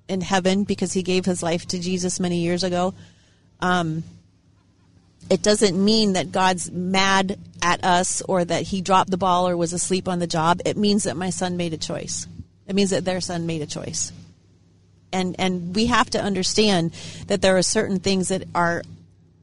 [0.07, 2.93] in heaven because he gave his life to jesus many years ago.
[3.59, 4.03] Um,
[5.29, 9.57] it doesn't mean that god's mad at us or that he dropped the ball or
[9.57, 10.61] was asleep on the job.
[10.63, 12.27] It means that my son made a choice.
[12.67, 14.11] It means that their son made a choice.
[15.11, 16.93] And and we have to understand
[17.27, 18.83] that there are certain things that are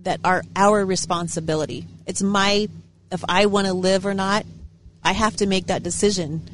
[0.05, 1.87] that are our responsibility.
[2.07, 2.69] It's my,
[3.11, 4.47] if I want to live or not,
[5.05, 6.49] I have to make that decision.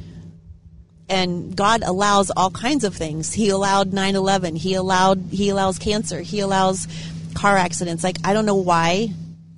[1.08, 3.32] And God allows all kinds of things.
[3.32, 4.56] He allowed 9-11.
[4.56, 6.20] He allowed, he allows cancer.
[6.20, 6.86] He allows
[7.34, 8.04] car accidents.
[8.04, 9.12] Like, I don't know why.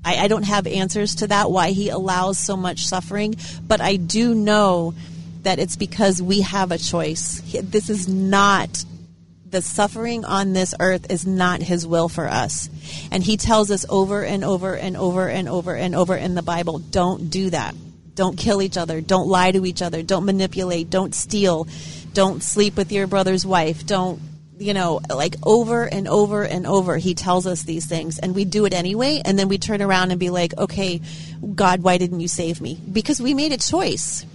[0.04, 3.36] I, I don't have answers to that, why he allows so much suffering.
[3.66, 4.94] But I do know
[5.42, 7.40] that it's because we have a choice.
[7.62, 8.84] This is not
[9.52, 12.70] the suffering on this earth is not his will for us.
[13.10, 16.42] And he tells us over and over and over and over and over in the
[16.42, 17.74] Bible don't do that.
[18.14, 19.00] Don't kill each other.
[19.00, 20.02] Don't lie to each other.
[20.02, 20.90] Don't manipulate.
[20.90, 21.66] Don't steal.
[22.12, 23.86] Don't sleep with your brother's wife.
[23.86, 24.20] Don't,
[24.58, 28.18] you know, like over and over and over, he tells us these things.
[28.18, 29.22] And we do it anyway.
[29.24, 31.00] And then we turn around and be like, okay,
[31.54, 32.78] God, why didn't you save me?
[32.90, 34.26] Because we made a choice.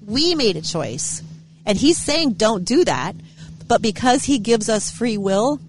[0.00, 1.22] We made a choice.
[1.66, 3.16] And he's saying, don't do that.
[3.66, 5.60] But because he gives us free will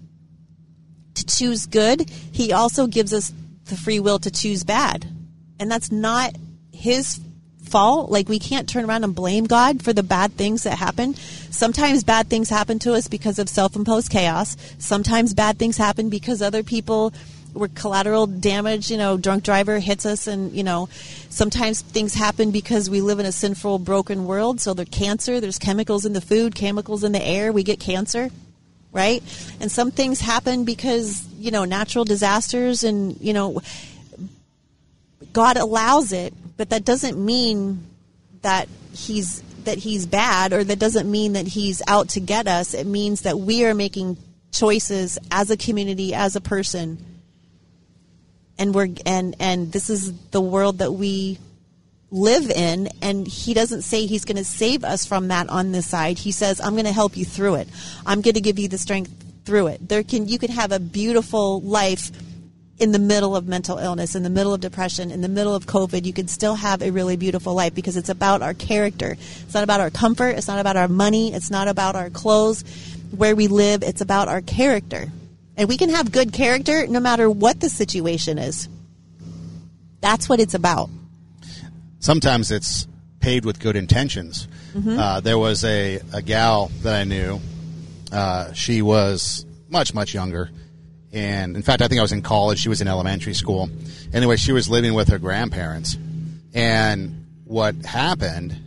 [1.15, 3.33] to choose good, he also gives us
[3.65, 5.05] the free will to choose bad.
[5.59, 6.35] And that's not
[6.71, 7.19] his
[7.67, 8.09] fault.
[8.09, 11.13] Like we can't turn around and blame God for the bad things that happen.
[11.15, 14.57] Sometimes bad things happen to us because of self-imposed chaos.
[14.79, 17.13] Sometimes bad things happen because other people
[17.53, 20.87] were collateral damage, you know, drunk driver hits us and, you know,
[21.29, 24.61] sometimes things happen because we live in a sinful, broken world.
[24.61, 28.29] So there's cancer, there's chemicals in the food, chemicals in the air, we get cancer,
[28.91, 29.23] right?
[29.59, 33.61] And some things happen because, you know, natural disasters and, you know,
[35.33, 37.85] God allows it, but that doesn't mean
[38.41, 42.73] that he's that he's bad or that doesn't mean that he's out to get us.
[42.73, 44.17] It means that we are making
[44.51, 47.05] choices as a community, as a person.
[48.57, 51.37] And we're and and this is the world that we
[52.09, 55.87] live in and he doesn't say he's going to save us from that on this
[55.87, 56.17] side.
[56.17, 57.67] He says i'm going to help you through it.
[58.05, 59.11] I'm going to give you the strength
[59.45, 59.87] through it.
[59.87, 62.11] There can you can have a beautiful life
[62.79, 65.65] in the middle of mental illness in the middle of depression in the middle of
[65.65, 69.53] covid you can still have a really beautiful life because it's about our character it's
[69.53, 72.63] not about our comfort it's not about our money it's not about our clothes
[73.15, 75.11] where we live it's about our character
[75.57, 78.69] and we can have good character no matter what the situation is.
[79.99, 80.89] That's what it's about.
[81.99, 82.87] Sometimes it's
[83.19, 84.47] paved with good intentions.
[84.73, 84.99] Mm-hmm.
[84.99, 87.41] Uh, there was a, a gal that I knew.
[88.11, 90.51] Uh, she was much, much younger.
[91.13, 92.59] And in fact, I think I was in college.
[92.59, 93.69] She was in elementary school.
[94.13, 95.97] Anyway, she was living with her grandparents.
[96.53, 98.57] And what happened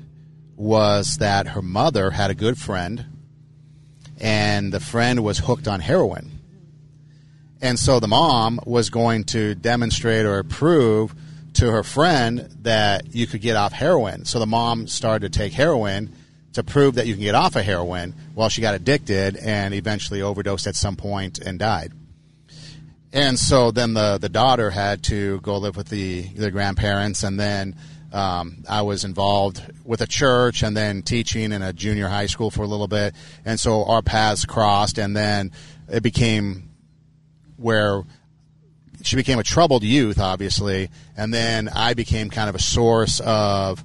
[0.56, 3.04] was that her mother had a good friend,
[4.18, 6.30] and the friend was hooked on heroin.
[7.62, 11.14] And so the mom was going to demonstrate or prove
[11.54, 14.24] to her friend that you could get off heroin.
[14.24, 16.14] So the mom started to take heroin
[16.54, 20.22] to prove that you can get off of heroin while she got addicted and eventually
[20.22, 21.92] overdosed at some point and died.
[23.12, 27.38] And so then the, the daughter had to go live with the, the grandparents and
[27.38, 27.76] then
[28.12, 32.50] um, I was involved with a church and then teaching in a junior high school
[32.50, 33.14] for a little bit.
[33.44, 35.52] And so our paths crossed and then
[35.88, 36.70] it became
[37.56, 38.02] where
[39.02, 43.82] she became a troubled youth, obviously, and then I became kind of a source of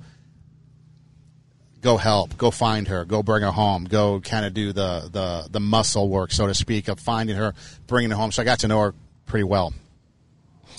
[1.81, 5.47] go help, go find her, go bring her home, go kind of do the, the,
[5.49, 7.53] the muscle work, so to speak, of finding her,
[7.87, 8.31] bringing her home.
[8.31, 8.93] So I got to know her
[9.25, 9.73] pretty well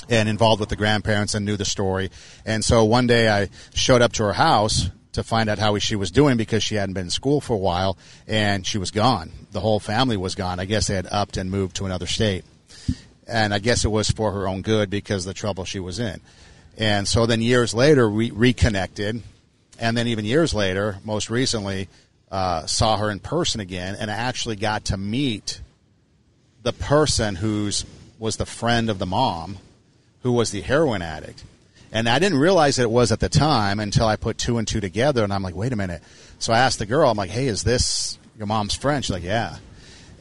[0.09, 2.11] and involved with the grandparents and knew the story.
[2.45, 5.97] And so one day I showed up to her house to find out how she
[5.97, 9.33] was doing because she hadn't been in school for a while and she was gone.
[9.53, 10.61] The whole family was gone.
[10.61, 12.45] I guess they had upped and moved to another state
[13.27, 16.21] and I guess it was for her own good because the trouble she was in.
[16.79, 19.23] And so then years later, we reconnected,
[19.79, 21.89] and then even years later, most recently,
[22.31, 25.61] uh, saw her in person again, and actually got to meet
[26.63, 27.85] the person who's
[28.19, 29.59] was the friend of the mom,
[30.23, 31.45] who was the heroin addict.
[31.93, 34.67] And I didn't realize that it was at the time until I put two and
[34.67, 36.03] two together, and I'm like, wait a minute.
[36.39, 39.05] So I asked the girl, I'm like, hey, is this your mom's friend?
[39.05, 39.57] She's like, yeah.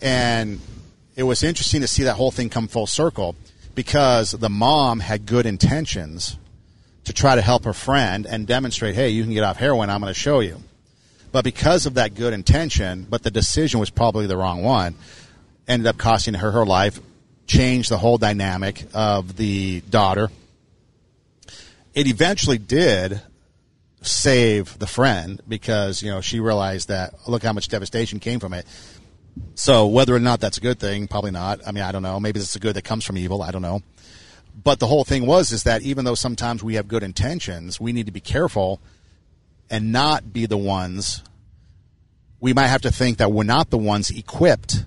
[0.01, 0.60] And
[1.15, 3.36] it was interesting to see that whole thing come full circle
[3.73, 6.38] because the mom had good intentions
[7.05, 9.89] to try to help her friend and demonstrate, hey, you can get off heroin.
[9.89, 10.62] I'm going to show you.
[11.31, 14.95] But because of that good intention, but the decision was probably the wrong one,
[15.67, 16.99] ended up costing her her life,
[17.47, 20.29] changed the whole dynamic of the daughter.
[21.93, 23.21] It eventually did
[24.01, 28.53] save the friend because you know she realized that look how much devastation came from
[28.53, 28.67] it
[29.55, 31.62] so whether or not that's a good thing, probably not.
[31.67, 32.19] I mean, I don't know.
[32.19, 33.41] Maybe it's a good that comes from evil.
[33.41, 33.81] I don't know.
[34.63, 37.91] But the whole thing was is that even though sometimes we have good intentions, we
[37.91, 38.79] need to be careful
[39.69, 41.23] and not be the ones.
[42.39, 44.86] We might have to think that we're not the ones equipped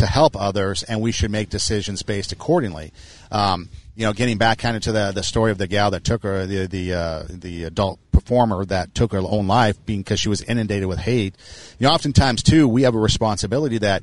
[0.00, 2.92] to help others, and we should make decisions based accordingly.
[3.30, 6.04] Um, you know, getting back kind of to the the story of the gal that
[6.04, 10.18] took her the the uh, the adult performer that took her own life, being because
[10.18, 11.36] she was inundated with hate.
[11.78, 14.02] You know, oftentimes too, we have a responsibility that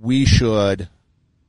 [0.00, 0.88] we should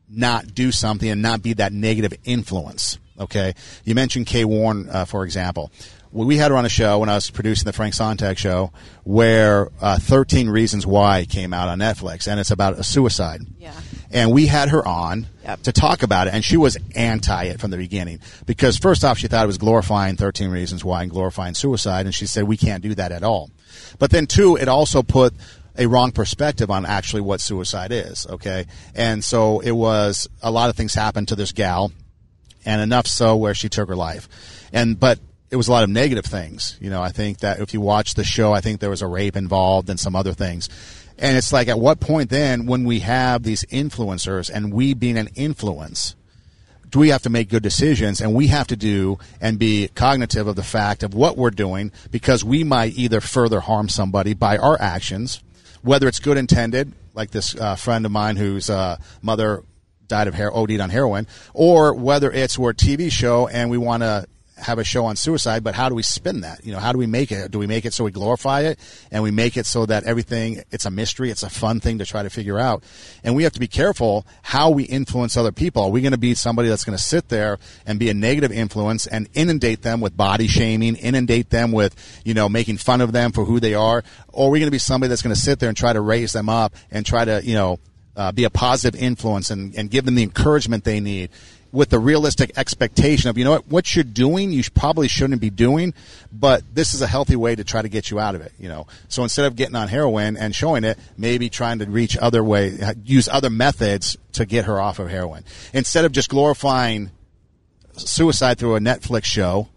[0.09, 2.97] not do something and not be that negative influence.
[3.19, 5.71] Okay, you mentioned Kay Warren, uh, for example.
[6.11, 8.71] We had her on a show when I was producing the Frank Sontag show,
[9.03, 13.41] where uh, 13 Reasons Why came out on Netflix, and it's about a suicide.
[13.59, 13.73] Yeah
[14.11, 15.61] and we had her on yep.
[15.63, 19.17] to talk about it, and she was anti it from the beginning because first off,
[19.17, 22.57] she thought it was glorifying 13 Reasons Why and glorifying suicide, and she said we
[22.57, 23.51] can't do that at all.
[23.99, 25.33] But then two, it also put
[25.77, 28.25] a wrong perspective on actually what suicide is.
[28.29, 28.65] Okay,
[28.95, 31.91] and so it was a lot of things happened to this gal,
[32.65, 34.29] and enough so where she took her life,
[34.71, 36.77] and but it was a lot of negative things.
[36.81, 39.07] You know, I think that if you watch the show, I think there was a
[39.07, 40.69] rape involved and some other things.
[41.17, 45.17] And it's like, at what point then, when we have these influencers and we being
[45.17, 46.15] an influence,
[46.89, 50.47] do we have to make good decisions and we have to do and be cognitive
[50.47, 54.57] of the fact of what we're doing because we might either further harm somebody by
[54.57, 55.41] our actions,
[55.81, 59.63] whether it's good intended, like this uh, friend of mine whose uh, mother
[60.07, 63.77] died of hair, OD'd on heroin, or whether it's we're a TV show and we
[63.77, 64.25] want to
[64.57, 66.65] have a show on suicide, but how do we spin that?
[66.65, 67.51] You know, how do we make it?
[67.51, 68.79] Do we make it so we glorify it
[69.11, 72.05] and we make it so that everything, it's a mystery, it's a fun thing to
[72.05, 72.83] try to figure out.
[73.23, 75.83] And we have to be careful how we influence other people.
[75.83, 78.51] Are we going to be somebody that's going to sit there and be a negative
[78.51, 83.11] influence and inundate them with body shaming, inundate them with, you know, making fun of
[83.11, 84.03] them for who they are?
[84.29, 86.01] Or are we going to be somebody that's going to sit there and try to
[86.01, 87.79] raise them up and try to, you know,
[88.15, 91.29] uh, be a positive influence and, and give them the encouragement they need
[91.71, 95.49] with the realistic expectation of you know what what you're doing you probably shouldn't be
[95.49, 95.93] doing
[96.31, 98.69] but this is a healthy way to try to get you out of it you
[98.69, 98.87] know?
[99.07, 102.77] So instead of getting on heroin and showing it maybe trying to reach other way
[103.03, 105.43] use other methods to get her off of heroin.
[105.73, 107.11] Instead of just glorifying
[107.95, 109.67] suicide through a netflix show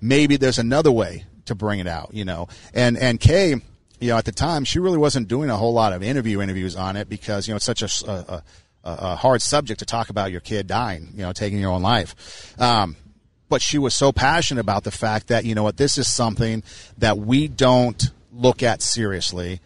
[0.00, 2.48] maybe there's another way to bring it out you know?
[2.74, 3.56] And and kay
[4.00, 6.76] you know at the time she really wasn't doing a whole lot of interview interviews
[6.76, 8.42] on it because you know it's such a, a
[8.84, 12.58] a, hard subject to talk about your kid dying, you know, taking your own life.
[12.60, 12.96] Um,
[13.48, 16.62] but she was so passionate about the fact that, you know what, this is something
[16.98, 19.60] that we don't look at seriously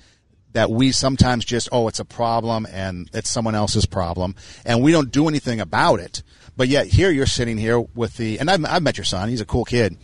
[0.52, 4.90] that we sometimes just, oh, it's a problem and it's someone else's problem, and we
[4.90, 6.22] don't do anything about it.
[6.56, 9.28] But yet here you're sitting here with the, and I've, I've met your son.
[9.28, 9.98] He's a cool kid.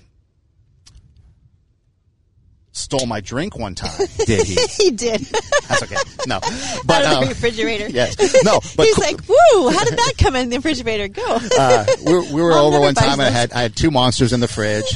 [2.73, 4.07] Stole my drink one time.
[4.27, 4.55] Did he?
[4.85, 5.21] he did.
[5.69, 5.97] That's okay.
[6.27, 6.41] No,
[6.85, 7.89] but Out of the um, refrigerator.
[7.89, 9.71] yes, no, but He's cool- like, "Woo!
[9.71, 11.09] How did that come in the refrigerator?
[11.09, 13.77] Go." uh, we, we were Mom over one buys time and I had I had
[13.77, 14.87] two monsters in the fridge,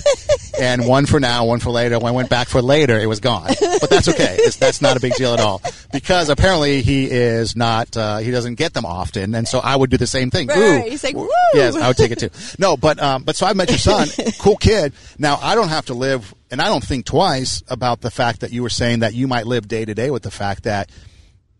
[0.60, 1.98] and one for now, one for later.
[1.98, 3.48] When I went back for later, it was gone.
[3.80, 4.36] But that's okay.
[4.40, 5.60] It's, that's not a big deal at all
[5.92, 9.90] because apparently he is not uh, he doesn't get them often, and so I would
[9.90, 10.48] do the same thing.
[10.48, 10.76] Right, Ooh.
[10.76, 10.90] right.
[10.90, 12.30] He's like, "Woo!" Yes, I would take it too.
[12.58, 14.08] No, but um, but so I met your son,
[14.38, 14.92] cool kid.
[15.18, 18.52] Now I don't have to live, and I don't think twice about the fact that
[18.52, 20.90] you were saying that you might live day to day with the fact that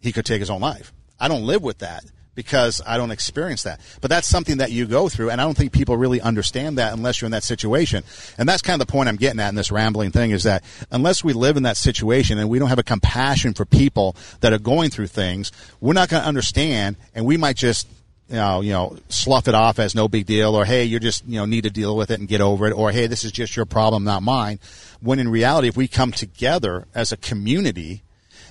[0.00, 0.92] he could take his own life.
[1.18, 2.04] I don't live with that
[2.36, 3.80] because I don't experience that.
[4.00, 6.92] But that's something that you go through, and I don't think people really understand that
[6.92, 8.04] unless you're in that situation.
[8.38, 10.62] And that's kind of the point I'm getting at in this rambling thing is that
[10.92, 14.52] unless we live in that situation and we don't have a compassion for people that
[14.52, 17.88] are going through things, we're not going to understand, and we might just
[18.28, 21.24] you know, you know, slough it off as no big deal, or hey, you just
[21.26, 23.32] you know need to deal with it and get over it, or hey, this is
[23.32, 24.58] just your problem, not mine.
[25.00, 28.02] When in reality, if we come together as a community,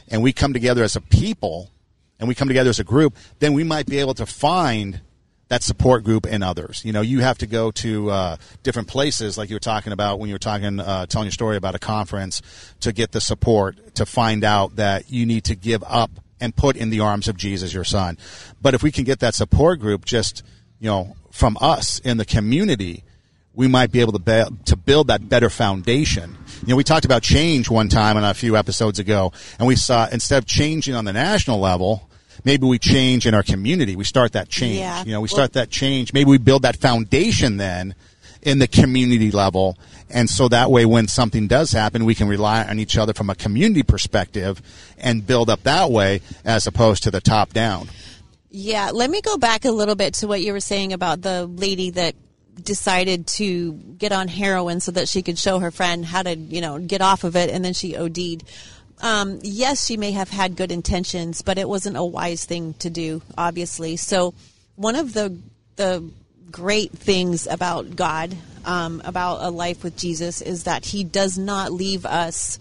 [0.08, 1.72] and we come together as a people,
[2.20, 5.02] and we come together as a group, then we might be able to find
[5.48, 6.84] that support group and others.
[6.84, 10.20] You know, you have to go to uh, different places, like you were talking about
[10.20, 12.42] when you were talking, uh, telling your story about a conference,
[12.80, 16.76] to get the support to find out that you need to give up and put
[16.76, 18.18] in the arms of Jesus, your son.
[18.62, 20.44] But if we can get that support group just,
[20.80, 23.04] you know, from us in the community,
[23.54, 26.38] we might be able to be, to build that better foundation.
[26.62, 29.76] You know, we talked about change one time on a few episodes ago, and we
[29.76, 32.10] saw instead of changing on the national level,
[32.44, 33.96] maybe we change in our community.
[33.96, 34.80] We start that change.
[34.80, 35.04] Yeah.
[35.06, 36.12] You know, we Well- start that change.
[36.12, 37.96] Maybe we build that foundation then
[38.42, 39.78] in the community level.
[40.10, 43.30] And so that way, when something does happen, we can rely on each other from
[43.30, 44.62] a community perspective
[44.98, 47.90] and build up that way as opposed to the top down.
[48.52, 51.46] Yeah, let me go back a little bit to what you were saying about the
[51.46, 52.16] lady that
[52.62, 56.62] decided to get on heroin so that she could show her friend how to, you
[56.62, 58.44] know, get off of it, and then she OD'd.
[59.02, 62.90] Um, yes, she may have had good intentions, but it wasn't a wise thing to
[62.90, 63.98] do, obviously.
[63.98, 64.34] So,
[64.76, 65.38] one of the
[65.76, 66.10] the
[66.52, 71.72] great things about God, um, about a life with Jesus, is that He does not
[71.72, 72.60] leave us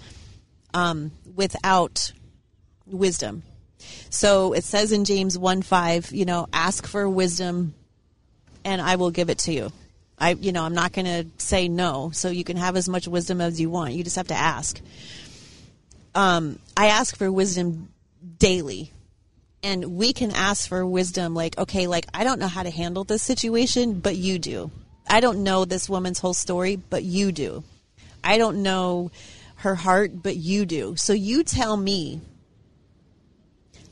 [0.73, 2.13] um, without
[2.87, 3.43] wisdom.
[4.11, 7.75] So it says in James 1 5, you know, ask for wisdom
[8.65, 9.73] and I will give it to you.
[10.19, 12.11] I, you know, I'm not going to say no.
[12.13, 13.95] So you can have as much wisdom as you want.
[13.95, 14.81] You just have to ask.
[16.15, 17.93] Um, I ask for wisdom
[18.39, 18.93] daily.
[19.63, 23.05] And we can ask for wisdom like, okay, like, I don't know how to handle
[23.05, 24.71] this situation, but you do.
[25.09, 27.65] I don't know this woman's whole story, but you do.
[28.23, 29.11] I don't know
[29.57, 30.97] her heart, but you do.
[30.97, 32.21] So you tell me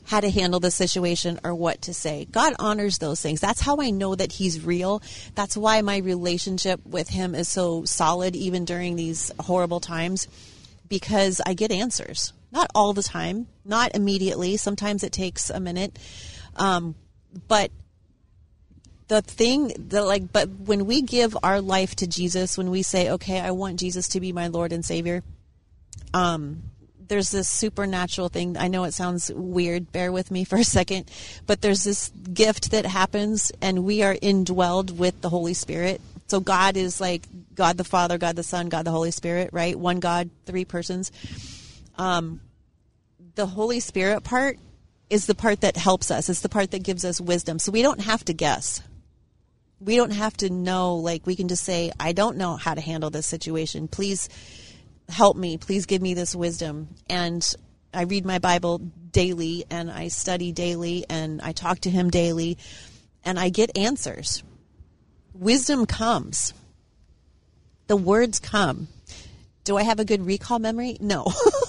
[0.05, 2.25] how to handle the situation or what to say.
[2.29, 3.39] God honors those things.
[3.39, 5.01] That's how I know that He's real.
[5.33, 10.27] That's why my relationship with Him is so solid, even during these horrible times,
[10.87, 12.33] because I get answers.
[12.51, 14.57] Not all the time, not immediately.
[14.57, 15.97] Sometimes it takes a minute.
[16.55, 16.95] Um,
[17.47, 17.71] but
[19.07, 23.11] the thing that like but when we give our life to Jesus when we say
[23.11, 25.23] okay I want Jesus to be my Lord and Savior
[26.13, 26.63] um
[27.05, 31.09] there's this supernatural thing I know it sounds weird bear with me for a second
[31.45, 36.39] but there's this gift that happens and we are indwelled with the Holy Spirit so
[36.39, 37.23] God is like
[37.55, 41.11] God the Father God the Son God the Holy Spirit right one God three persons
[41.97, 42.39] um
[43.35, 44.57] the Holy Spirit part
[45.09, 46.27] is the part that helps us.
[46.27, 47.59] It's the part that gives us wisdom.
[47.59, 48.81] So we don't have to guess.
[49.83, 52.81] We don't have to know, like, we can just say, I don't know how to
[52.81, 53.87] handle this situation.
[53.87, 54.29] Please
[55.09, 55.57] help me.
[55.57, 56.87] Please give me this wisdom.
[57.09, 57.45] And
[57.93, 58.79] I read my Bible
[59.11, 62.57] daily and I study daily and I talk to Him daily
[63.23, 64.43] and I get answers.
[65.33, 66.53] Wisdom comes,
[67.87, 68.87] the words come.
[69.63, 70.97] Do I have a good recall memory?
[70.99, 71.25] No.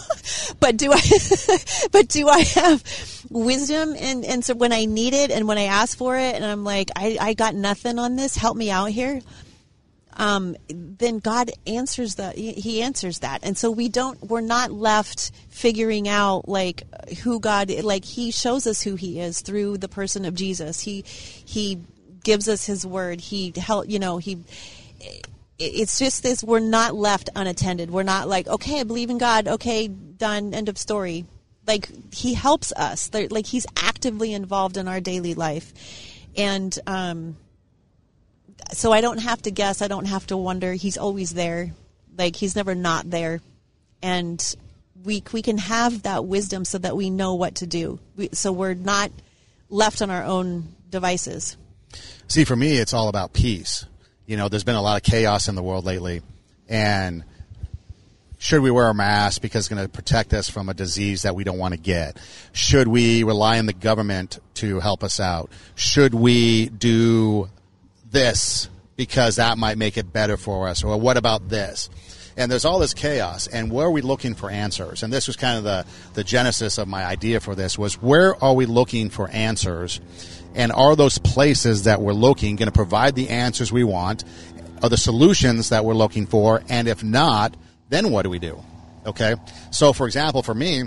[0.61, 1.01] but do I
[1.93, 2.83] but do I have
[3.31, 6.45] wisdom and and so when I need it and when I ask for it and
[6.45, 9.21] I'm like I I got nothing on this help me out here.
[10.17, 13.41] Um then God answers the he answers that.
[13.43, 16.85] And so we don't we're not left figuring out like
[17.23, 20.81] who God like he shows us who he is through the person of Jesus.
[20.81, 21.81] He he
[22.23, 23.21] gives us his word.
[23.21, 24.39] He help you know he
[25.59, 27.91] it's just this we're not left unattended.
[27.91, 29.49] We're not like okay i believe in god.
[29.49, 31.27] Okay done end of story.
[31.67, 33.11] Like he helps us.
[33.13, 35.73] Like he's actively involved in our daily life.
[36.37, 37.37] And um
[38.73, 39.83] so i don't have to guess.
[39.83, 40.73] I don't have to wonder.
[40.73, 41.73] He's always there.
[42.17, 43.41] Like he's never not there.
[44.03, 44.57] And
[45.05, 48.01] we we can have that wisdom so that we know what to do.
[48.17, 49.13] We, so we're not
[49.69, 51.57] left on our own devices.
[52.27, 53.87] See, for me, it's all about peace.
[54.27, 56.23] You know, there's been a lot of chaos in the world lately,
[56.69, 57.25] and
[58.45, 61.35] Should we wear a mask because it's going to protect us from a disease that
[61.35, 62.19] we don't want to get?
[62.53, 65.51] Should we rely on the government to help us out?
[65.77, 67.49] Should we do
[68.11, 70.85] this because that might make it better for us?
[70.85, 71.89] Or what about this?
[72.37, 73.47] And there's all this chaos.
[73.47, 75.03] And where are we looking for answers?
[75.03, 78.37] And this was kind of the, the genesis of my idea for this was where
[78.45, 80.03] are we looking for answers?
[80.55, 84.25] And are those places that we're looking going to provide the answers we want?
[84.83, 86.63] Are the solutions that we're looking for?
[86.69, 87.57] And if not,
[87.89, 88.63] then what do we do?
[89.07, 89.35] Okay.
[89.71, 90.85] So, for example, for me,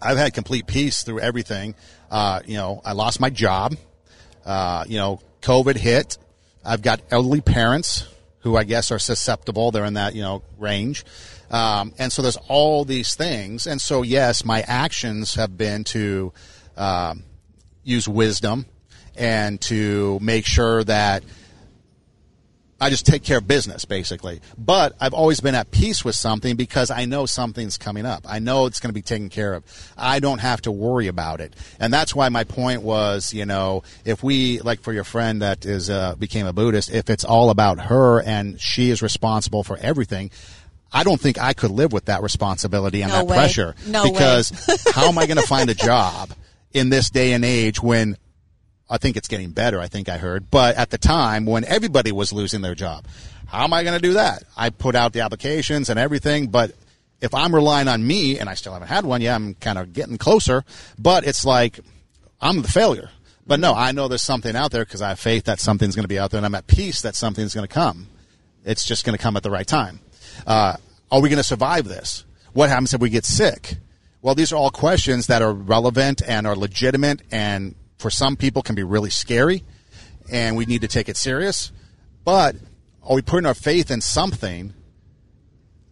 [0.00, 1.74] I've had complete peace through everything.
[2.10, 3.76] Uh, you know, I lost my job.
[4.44, 6.18] Uh, you know, COVID hit.
[6.64, 8.08] I've got elderly parents
[8.40, 9.70] who I guess are susceptible.
[9.70, 11.04] They're in that, you know, range.
[11.50, 13.66] Um, and so there's all these things.
[13.66, 16.32] And so, yes, my actions have been to
[16.76, 17.24] um,
[17.84, 18.66] use wisdom
[19.16, 21.22] and to make sure that
[22.80, 24.40] I just take care of business basically.
[24.58, 28.24] But I've always been at peace with something because I know something's coming up.
[28.28, 29.64] I know it's going to be taken care of.
[29.96, 31.54] I don't have to worry about it.
[31.78, 35.64] And that's why my point was, you know, if we like for your friend that
[35.64, 39.76] is uh, became a Buddhist, if it's all about her and she is responsible for
[39.76, 40.32] everything,
[40.92, 43.36] I don't think I could live with that responsibility and No that way.
[43.36, 44.10] pressure No way.
[44.10, 44.50] because
[44.92, 46.30] how am I going to find a job
[46.74, 48.16] in this day and age when
[48.88, 50.50] I think it's getting better, I think I heard.
[50.50, 53.06] But at the time when everybody was losing their job,
[53.46, 54.44] how am I going to do that?
[54.56, 56.72] I put out the applications and everything, but
[57.20, 59.92] if I'm relying on me and I still haven't had one, yeah, I'm kind of
[59.92, 60.64] getting closer,
[60.98, 61.80] but it's like
[62.40, 63.10] I'm the failure.
[63.46, 66.04] But no, I know there's something out there because I have faith that something's going
[66.04, 68.08] to be out there and I'm at peace that something's going to come.
[68.64, 70.00] It's just going to come at the right time.
[70.46, 70.76] Uh,
[71.10, 72.24] are we going to survive this?
[72.52, 73.76] What happens if we get sick?
[74.22, 78.62] Well, these are all questions that are relevant and are legitimate and for some people
[78.62, 79.64] can be really scary
[80.30, 81.72] and we need to take it serious.
[82.24, 82.54] But
[83.02, 84.74] are we putting our faith in something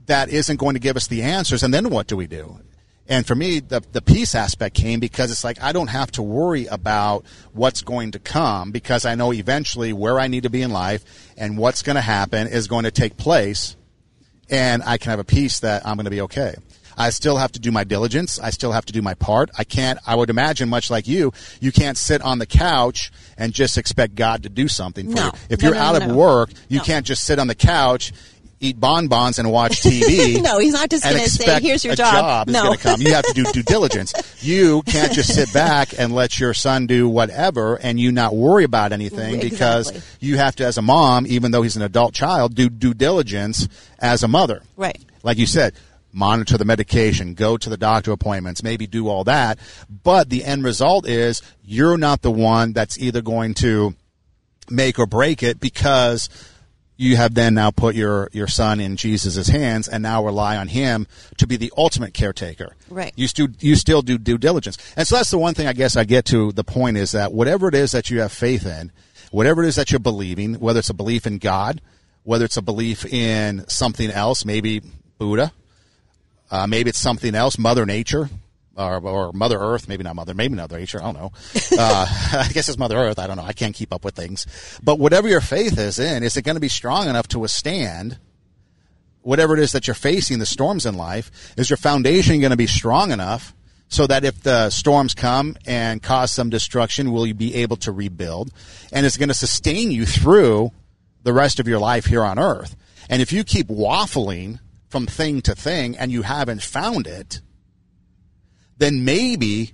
[0.07, 1.65] that isn't going to give us the answers?
[1.65, 2.61] And then what do we do?
[3.09, 6.23] And for me, the, the peace aspect came because it's like I don't have to
[6.23, 10.63] worry about what's going to come because I know eventually where I need to be
[10.63, 13.75] in life and what's going to happen is going to take place
[14.49, 16.55] and I can have a peace that I'm going to be okay.
[16.97, 18.39] I still have to do my diligence.
[18.39, 19.51] I still have to do my part.
[19.59, 23.53] I can't, I would imagine, much like you, you can't sit on the couch and
[23.53, 25.25] just expect God to do something for No.
[25.27, 25.33] you.
[25.51, 28.13] If No, you're no, out of work, you can't just sit on the couch,
[28.63, 30.43] eat bonbons, and watch TV.
[30.43, 32.65] No, he's not just gonna say, expect "Here's your job." is No.
[32.65, 33.01] going come.
[33.01, 34.13] You have to do due diligence.
[34.43, 38.65] You can't just sit back and let your son do whatever and you not worry
[38.65, 39.49] about anything Exactly.
[39.51, 42.93] because you have to, as a mom, even though he's an adult child, do due
[42.93, 43.67] diligence
[43.99, 45.01] as a mother Right.
[45.23, 45.73] like you said,
[46.13, 49.59] monitor the medication, go to the doctor appointments, maybe do all that.
[49.89, 53.95] But the end result is you're not the one that's either going to
[54.69, 56.29] make or break it because
[56.97, 60.69] you have then now put your, your son in Jesus' hands and now rely on
[60.69, 61.07] him
[61.39, 62.77] to be the ultimate caretaker.
[62.91, 63.13] Right.
[63.17, 64.77] You still, you still do due diligence.
[64.97, 67.33] And so that's the one thing I guess I get to the point is that
[67.33, 68.93] whatever it is that you have faith in,
[69.31, 71.81] whatever it is that you're believing, whether it's a belief in God,
[72.23, 74.83] whether it's a belief in something else, maybe
[75.17, 75.53] Buddha,
[76.51, 78.29] uh, maybe it's something else, Mother Nature,
[78.77, 81.33] or, or Mother Earth, maybe not Mother, maybe Mother Nature, I don't know.
[81.79, 83.45] Uh, I guess it's Mother Earth, I don't know.
[83.45, 84.47] I can't keep up with things.
[84.83, 88.19] But whatever your faith is in, is it going to be strong enough to withstand
[89.23, 91.31] whatever it is that you're facing, the storms in life?
[91.57, 93.55] Is your foundation going to be strong enough
[93.89, 97.93] so that if the storms come and cause some destruction, will you be able to
[97.93, 98.53] rebuild?
[98.93, 100.73] And it's going to sustain you through
[101.23, 102.77] the rest of your life here on earth.
[103.09, 104.59] And if you keep waffling
[104.91, 107.41] from thing to thing and you haven't found it,
[108.77, 109.73] then maybe,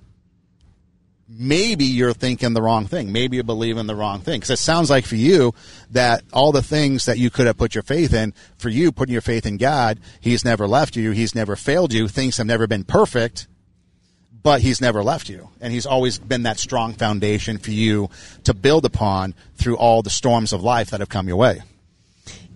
[1.27, 3.11] maybe you're thinking the wrong thing.
[3.11, 4.39] Maybe you're believing the wrong thing.
[4.39, 5.53] Because it sounds like for you
[5.91, 9.13] that all the things that you could have put your faith in, for you putting
[9.13, 11.11] your faith in God, He's never left you.
[11.11, 12.07] He's never failed you.
[12.07, 13.47] Things have never been perfect
[14.43, 15.49] but he's never left you.
[15.59, 18.09] And he's always been that strong foundation for you
[18.45, 21.63] to build upon through all the storms of life that have come your way.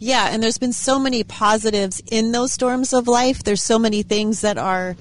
[0.04, 3.44] Yeah, and there's been so many positives in those storms of life.
[3.44, 4.96] There's so many things that are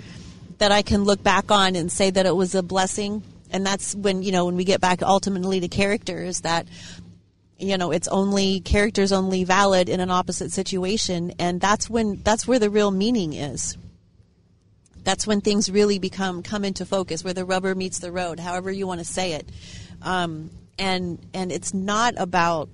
[0.58, 3.22] that I can look back on and say that it was a blessing.
[3.50, 6.66] And that's when, you know, when we get back ultimately to characters that
[7.58, 12.46] you know, it's only characters only valid in an opposite situation and that's when that's
[12.46, 13.78] where the real meaning is.
[15.02, 18.70] That's when things really become come into focus, where the rubber meets the road, however
[18.70, 19.48] you want to say it.
[20.02, 22.68] Um, and and it's not about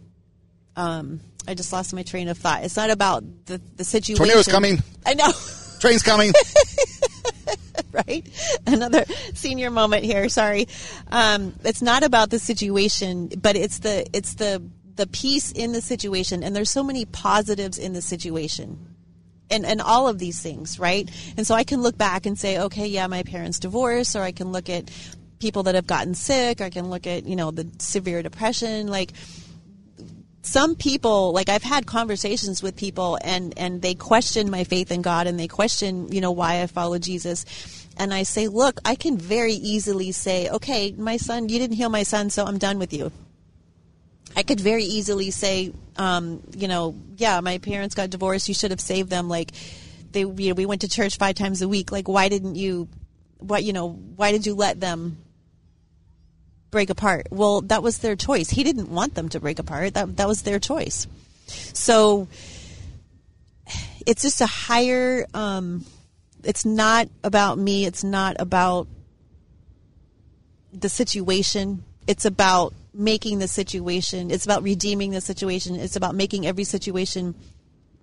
[0.75, 2.65] um, I just lost my train of thought.
[2.65, 4.17] It's not about the the situation.
[4.17, 4.79] Tornado's coming.
[5.05, 5.33] I know,
[5.81, 6.33] Train's coming.
[7.93, 8.27] right?
[8.67, 10.29] Another senior moment here.
[10.29, 10.69] Sorry.
[11.09, 14.63] Um, it's not about the situation, but it's the it's the
[14.97, 18.95] the peace in the situation, and there's so many positives in the situation.
[19.49, 21.09] and, and all of these things, right?
[21.37, 24.33] And so I can look back and say, okay, yeah, my parents divorced, or I
[24.33, 24.91] can look at
[25.39, 28.89] people that have gotten sick, I can look at, you know, the severe depression.
[28.89, 29.13] Like,
[30.47, 35.03] some people, like I've had conversations with people and, and they question my faith in
[35.03, 37.45] God and they question, you know, why I follow Jesus.
[37.99, 41.89] And I say, look, I can very easily say, okay, my son, you didn't heal
[41.89, 43.11] my son, so I'm done with you.
[44.37, 48.47] I could very easily say, um, you know, yeah, my parents got divorced.
[48.47, 49.29] You should have saved them.
[49.29, 49.51] Like,
[50.13, 51.91] they, you know, we went to church five times a week.
[51.91, 52.87] Like, why didn't you,
[53.39, 55.17] what, you know, why did you let them
[56.71, 57.29] break apart?
[57.31, 58.51] Well, that was their choice.
[58.51, 59.95] He didn't want them to break apart.
[59.95, 61.07] That that was their choice.
[61.47, 62.29] So
[64.07, 65.27] it's just a higher.
[65.35, 65.85] Um,
[66.45, 67.87] it's not about me.
[67.87, 68.89] It's not about
[70.73, 71.85] the situation.
[72.07, 74.31] It's about making the situation.
[74.31, 75.77] It's about redeeming the situation.
[75.77, 77.35] It's about making every situation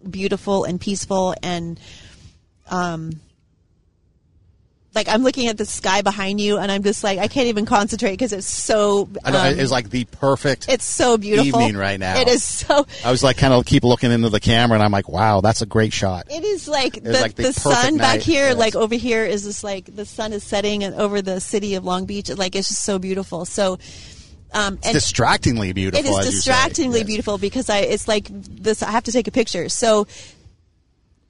[0.10, 1.80] beautiful and peaceful and
[2.70, 3.22] um
[4.96, 7.66] like I'm looking at the sky behind you, and I'm just like I can't even
[7.66, 9.10] concentrate because it's so.
[9.24, 10.68] I know, um, it's like the perfect.
[10.70, 12.20] it's so beautiful evening right now.
[12.20, 12.86] It is so.
[13.04, 15.62] I was like, kind of keep looking into the camera, and I'm like, wow, that's
[15.62, 16.28] a great shot.
[16.30, 18.58] It is like the, like the the, sun back here, yes.
[18.58, 21.84] like over here is just like the sun is setting and over the city of
[21.84, 22.30] Long Beach.
[22.30, 23.46] Like it's just so beautiful.
[23.46, 23.80] So,
[24.54, 26.06] um, and Distractingly beautiful.
[26.06, 26.36] it is as you say.
[26.38, 27.08] distractingly Yes.
[27.08, 28.84] beautiful because I it's like this.
[28.84, 29.70] I have to take a picture.
[29.70, 30.08] So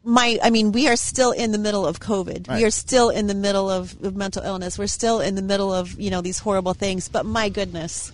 [0.03, 2.49] my I mean we are still in the middle of COVID.
[2.49, 2.57] Right.
[2.57, 4.77] We are still in the middle of, of mental illness.
[4.77, 7.07] We're still in the middle of you know these horrible things.
[7.09, 8.11] But my goodness.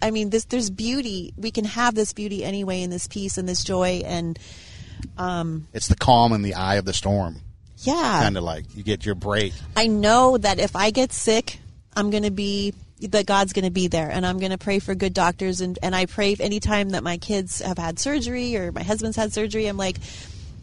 [0.00, 1.34] I mean, this there's beauty.
[1.36, 4.38] We can have this beauty anyway, in this peace and this joy, and
[5.16, 7.40] um, It's the calm in the eye of the storm.
[7.78, 9.52] yeah, Kind of like you get your break.
[9.76, 11.58] I know that if I get sick,
[11.96, 14.78] I'm going to be that God's going to be there, and I'm going to pray
[14.78, 18.70] for good doctors, and and I pray anytime that my kids have had surgery or
[18.70, 19.96] my husband's had surgery, I'm like,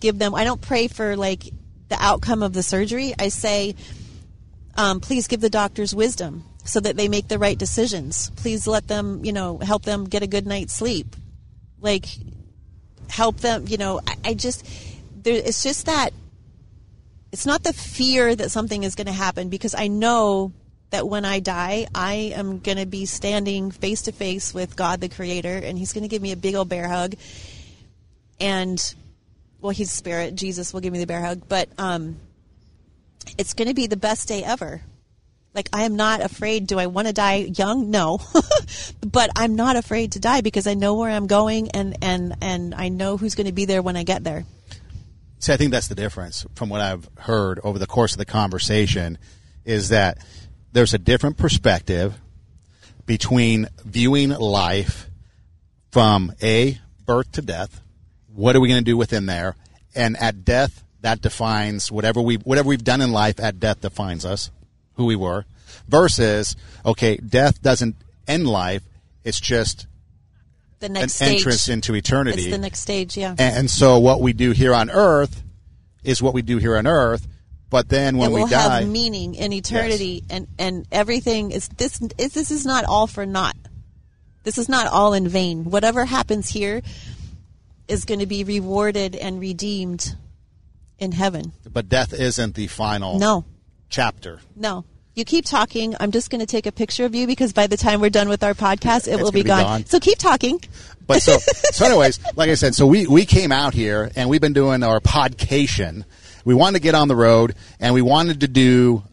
[0.05, 0.35] give them.
[0.35, 1.43] I don't pray for like
[1.89, 3.13] the outcome of the surgery.
[3.17, 3.75] I say,
[4.75, 8.29] um, please give the doctors wisdom so that they make the right decisions.
[8.35, 11.15] Please let them, you know, help them get a good night's sleep.
[11.79, 12.05] Like,
[13.09, 14.65] help them, you know, I, I just,
[15.23, 16.11] there, it's just that
[17.31, 20.53] it's not the fear that something is going to happen because I know
[20.91, 25.01] that when I die, I am going to be standing face to face with God
[25.01, 27.15] the Creator, and He's going to give me a big old bear hug.
[28.39, 28.79] And,
[29.65, 30.35] well, He's spirit.
[30.35, 32.17] Jesus will give me the bear hug, but um,
[33.37, 34.81] it's going to be the best day ever.
[35.55, 36.67] Like, I am not afraid.
[36.67, 37.89] Do I want to die young?
[37.89, 38.19] No.
[39.01, 42.75] but I'm not afraid to die because I know where I'm going and, and, and
[42.75, 44.45] I know who's going to be there when I get there.
[45.39, 48.25] See, I think that's the difference from what I've heard over the course of the
[48.25, 49.17] conversation
[49.63, 50.17] is that
[50.73, 52.19] there's a different perspective
[53.05, 55.09] between viewing life
[55.91, 57.81] from a birth to death.
[58.35, 59.55] What are we going to do within there?
[59.95, 63.39] And at death, that defines whatever we whatever we've done in life.
[63.39, 64.51] At death defines us,
[64.95, 65.45] who we were.
[65.87, 66.55] Versus,
[66.85, 67.95] okay, death doesn't
[68.27, 68.83] end life.
[69.23, 69.87] It's just
[70.79, 71.37] The an next stage.
[71.37, 72.43] entrance into eternity.
[72.43, 73.35] It's the next stage, yeah.
[73.37, 75.43] And, so what we do here on earth
[76.03, 77.27] is what we do here on earth.
[77.69, 82.01] But then when it we die, have meaning in eternity, and and everything is this.
[82.17, 83.57] Is, this is not all for naught.
[84.43, 85.65] This is not all in vain.
[85.65, 86.83] Whatever happens here
[87.87, 90.15] is going to be rewarded and redeemed
[90.97, 91.51] in heaven.
[91.71, 93.45] but death isn't the final No,
[93.89, 94.39] chapter.
[94.55, 94.85] no.
[95.13, 95.95] You keep talking.
[95.99, 98.27] I'm just going to take a picture of you because by the time we're done
[98.27, 99.63] with our podcast, it It's will be be gone.
[99.63, 99.85] gone.
[99.85, 100.59] So keep talking.
[101.07, 101.37] But so,
[101.71, 104.83] so anyways, like I said, so we, we came out here and we've been doing
[104.83, 106.03] our podcation.
[106.43, 109.03] We wanted to get on the road and we wanted to do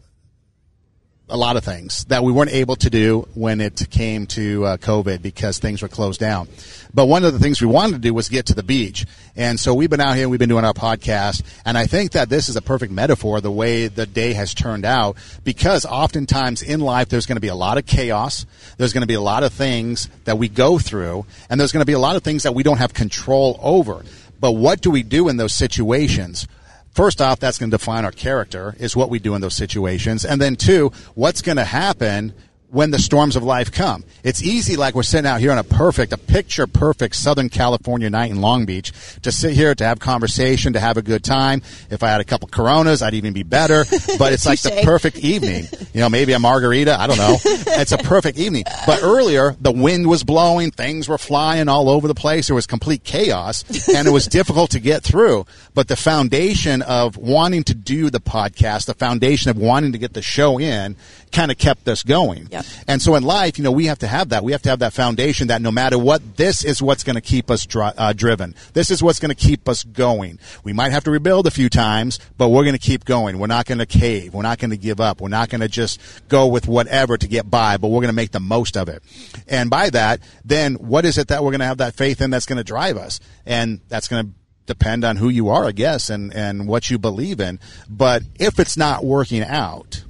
[1.33, 4.76] a lot of things that we weren't able to do when it came to uh,
[4.76, 6.47] COVID because things were closed down.
[6.93, 9.07] But one of the things we wanted to do was get to the beach.
[9.35, 12.28] And so we've been out here, we've been doing our podcast, and I think that
[12.28, 16.80] this is a perfect metaphor the way the day has turned out because oftentimes in
[16.80, 18.45] life there's going to be a lot of chaos,
[18.76, 21.80] there's going to be a lot of things that we go through, and there's going
[21.80, 24.05] to be a lot of things that we don't have control over.
[24.39, 26.47] But what do we do in those situations?
[26.93, 30.24] First off, that's going to define our character, is what we do in those situations.
[30.24, 32.34] And then two, what's going to happen
[32.72, 34.02] when the storms of life come.
[34.24, 38.08] It's easy, like we're sitting out here on a perfect, a picture perfect Southern California
[38.08, 41.60] night in Long Beach, to sit here, to have conversation, to have a good time.
[41.90, 43.84] If I had a couple Coronas, I'd even be better.
[44.18, 45.66] But it's like the perfect evening.
[45.94, 46.98] You know, maybe a margarita.
[46.98, 47.36] I don't know.
[47.44, 48.64] It's a perfect evening.
[48.86, 52.48] But earlier, the wind was blowing, things were flying all over the place.
[52.48, 55.46] There was complete chaos, and it was difficult to get through.
[55.74, 60.12] But the foundation of wanting to do the podcast, the foundation of wanting to get
[60.12, 60.96] the show in,
[61.32, 62.48] kind of kept us going.
[62.50, 62.61] Yep.
[62.86, 64.44] And so in life, you know, we have to have that.
[64.44, 67.20] We have to have that foundation that no matter what, this is what's going to
[67.20, 68.54] keep us dri- uh, driven.
[68.72, 70.38] This is what's going to keep us going.
[70.64, 73.38] We might have to rebuild a few times, but we're going to keep going.
[73.38, 74.34] We're not going to cave.
[74.34, 75.20] We're not going to give up.
[75.20, 78.12] We're not going to just go with whatever to get by, but we're going to
[78.12, 79.02] make the most of it.
[79.48, 82.30] And by that, then what is it that we're going to have that faith in
[82.30, 83.20] that's going to drive us?
[83.46, 84.32] And that's going to
[84.66, 87.58] depend on who you are, I guess, and, and what you believe in.
[87.88, 90.04] But if it's not working out,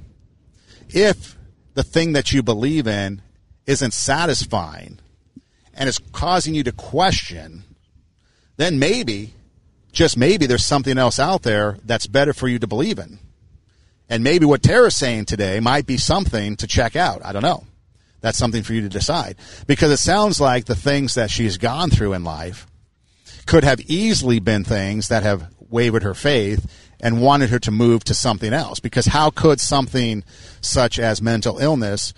[0.89, 1.37] if
[1.73, 3.21] the thing that you believe in
[3.65, 4.99] isn't satisfying
[5.73, 7.63] and it's causing you to question,
[8.57, 9.33] then maybe,
[9.91, 13.19] just maybe, there's something else out there that's better for you to believe in.
[14.09, 17.25] And maybe what Tara's saying today might be something to check out.
[17.25, 17.63] I don't know.
[18.21, 19.37] That's something for you to decide.
[19.65, 22.67] Because it sounds like the things that she's gone through in life
[23.45, 28.05] could have easily been things that have wavered her faith and wanted her to move
[28.05, 28.79] to something else.
[28.79, 30.23] Because how could something
[30.61, 32.13] such as mental illness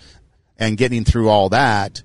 [0.56, 2.02] and getting through all that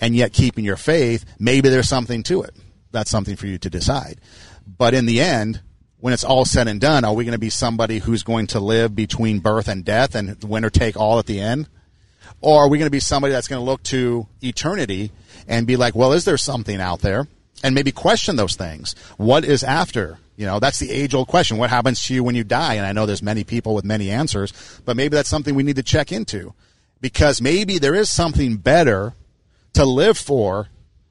[0.00, 2.54] and yet keeping your faith, maybe there's something to it.
[2.90, 4.20] That's something for you to decide.
[4.66, 5.62] But in the end,
[6.00, 8.60] when it's all said and done, are we going to be somebody who's going to
[8.60, 11.68] live between birth and death and winner take all at the end?
[12.40, 15.12] Or are we going to be somebody that's going to look to eternity
[15.46, 17.28] and be like, well, is there something out there?
[17.64, 18.94] And maybe question those things.
[19.16, 20.18] What is after?
[20.36, 21.56] You know, that's the age old question.
[21.56, 22.74] What happens to you when you die?
[22.74, 24.52] And I know there's many people with many answers,
[24.84, 26.52] but maybe that's something we need to check into
[27.00, 29.14] because maybe there is something better
[29.72, 30.68] to live for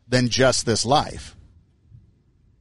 [0.07, 1.35] than just this life.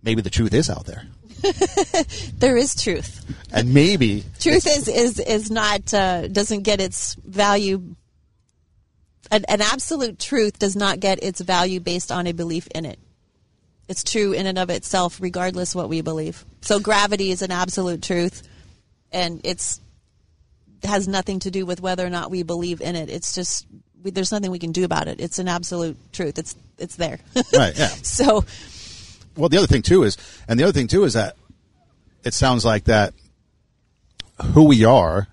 [0.03, 1.05] Maybe the truth is out there.
[2.39, 3.27] there is truth.
[3.53, 7.95] And maybe truth is is is not uh, doesn't get its value
[9.31, 12.99] an, an absolute truth does not get its value based on a belief in it.
[13.89, 16.45] It's true in and of itself, regardless what we believe.
[16.61, 18.43] So gravity is an absolute truth,
[19.13, 19.81] and it's
[20.85, 23.09] has nothing to do with whether or not we believe in it.
[23.09, 23.67] It's just
[24.03, 25.21] we, there's nothing we can do about it.
[25.21, 26.39] It's an absolute truth.
[26.39, 27.19] It's it's there.
[27.55, 27.77] right.
[27.77, 27.89] Yeah.
[27.89, 28.45] so,
[29.37, 30.17] well, the other thing too is,
[30.49, 31.37] and the other thing too is that
[32.25, 33.15] it sounds like that
[34.55, 35.29] who we are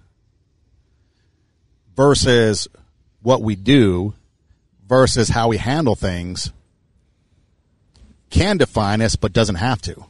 [1.96, 2.68] versus
[3.22, 4.14] what we do
[4.88, 6.52] versus how we handle things
[8.30, 10.06] can define us but doesn't have to.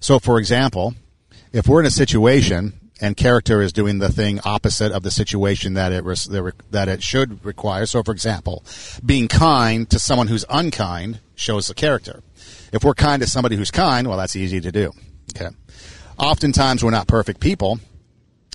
[0.00, 0.94] So, for example,
[1.52, 5.74] if we're in a situation and character is doing the thing opposite of the situation
[5.74, 6.04] that it
[6.70, 7.84] that it should require.
[7.84, 8.64] So, for example,
[9.04, 12.22] being kind to someone who's unkind shows the character.
[12.72, 14.92] If we're kind to somebody who's kind, well, that's easy to do.
[15.36, 15.54] Okay.
[16.16, 17.80] Oftentimes, we're not perfect people,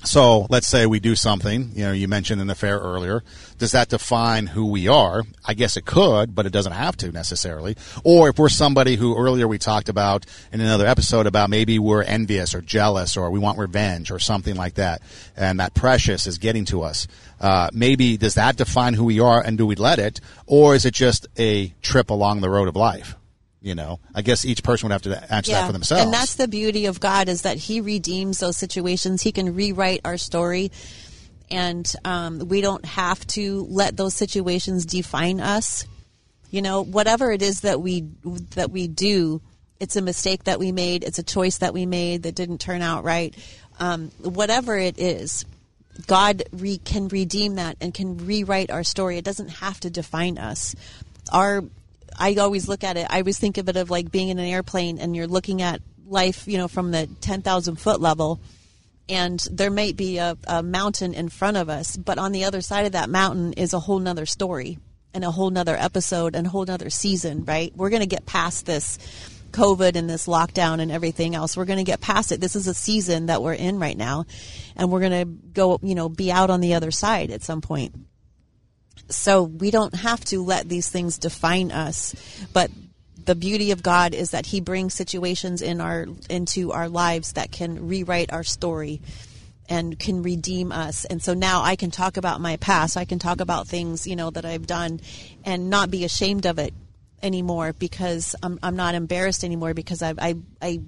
[0.04, 3.24] so let's say we do something, you know, you mentioned an affair earlier.
[3.58, 5.24] Does that define who we are?
[5.44, 7.76] I guess it could, but it doesn't have to necessarily.
[8.04, 12.04] Or if we're somebody who earlier we talked about in another episode about maybe we're
[12.04, 15.02] envious or jealous or we want revenge or something like that,
[15.36, 17.08] and that precious is getting to us.
[17.42, 20.22] Uh, maybe does that define who we are and do we let it?
[20.46, 23.16] Or is it just a trip along the road of life?
[23.62, 25.62] You know i guess each person would have to answer yeah.
[25.62, 26.04] that for themselves.
[26.04, 29.22] and that's the beauty of god is that he redeems those situations.
[29.22, 30.72] He can rewrite our story.
[31.50, 35.86] And um, we don't have to let those situations define us.
[36.50, 38.02] You know whatever it is that we
[38.56, 39.42] that we do
[39.80, 41.04] it's a mistake that we made.
[41.04, 43.36] It's a choice that we made that didn't turn out right.
[43.80, 45.46] Um, whatever it is
[46.08, 49.18] god re- can redeem that and can rewrite our story.
[49.18, 50.76] It doesn't have to define us.
[51.32, 51.64] Our
[52.18, 53.08] I always look at it.
[53.10, 55.82] I always think of it of like being in an airplane and you're looking at
[56.06, 58.40] life, you know, from the 10,000 foot level.
[59.10, 62.62] And there might be a, a mountain in front of us, but on the other
[62.62, 64.80] side of that mountain is a whole nother story
[65.14, 67.72] and a whole nother episode and a whole nother season, right?
[67.76, 69.00] We're going to get past this
[69.52, 71.56] COVID and this lockdown and everything else.
[71.56, 72.42] We're going to get past it.
[72.42, 74.26] This is a season that we're in right now,
[74.76, 77.62] and we're going to go, you know, be out on the other side at some
[77.62, 77.96] point.
[79.10, 82.16] So we don't have to let these things define us,
[82.54, 82.72] but
[83.24, 87.52] the beauty of God is that He brings situations in our into our lives that
[87.52, 89.02] can rewrite our story
[89.70, 91.06] and can redeem us.
[91.06, 92.96] And so now I can talk about my past.
[92.96, 95.02] I can talk about things, you know, that I've done
[95.44, 96.74] and not be ashamed of it
[97.22, 100.82] anymore because I'm, I'm not embarrassed anymore because I, I, I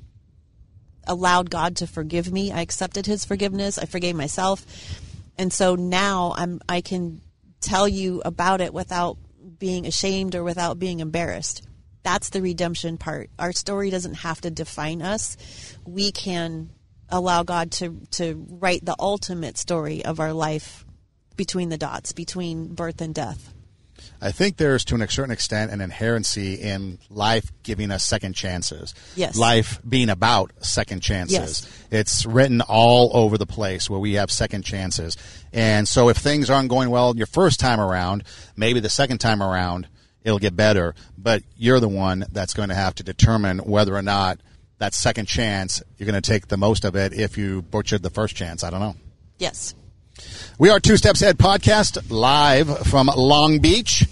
[1.06, 2.52] allowed God to forgive me.
[2.52, 3.78] I accepted his forgiveness.
[3.78, 4.66] I forgave myself.
[5.38, 7.22] And so now I'm, I can
[7.62, 9.18] tell you about it without
[9.58, 11.64] being ashamed or without being embarrassed.
[12.04, 13.30] That's the redemption part.
[13.38, 15.38] Our story doesn't have to define us.
[15.86, 16.70] We can
[17.10, 20.86] allow God to, to write the ultimate story of our life
[21.36, 23.54] between the dots, between birth and death.
[24.22, 28.94] I think there's to a certain extent an inherency in life giving us second chances.
[29.16, 29.38] Yes.
[29.38, 31.34] Life being about second chances.
[31.34, 31.86] Yes.
[31.92, 35.18] It's written all over the place where we have second chances.
[35.54, 38.24] And so if things aren't going well your first time around,
[38.56, 39.88] maybe the second time around
[40.24, 44.02] it'll get better, but you're the one that's going to have to determine whether or
[44.02, 44.40] not
[44.80, 48.10] that second chance you're going to take the most of it if you butchered the
[48.10, 48.64] first chance.
[48.64, 48.96] I don't know.
[49.38, 49.76] Yes.
[50.58, 54.06] We are Two Steps Ahead podcast live from Long Beach.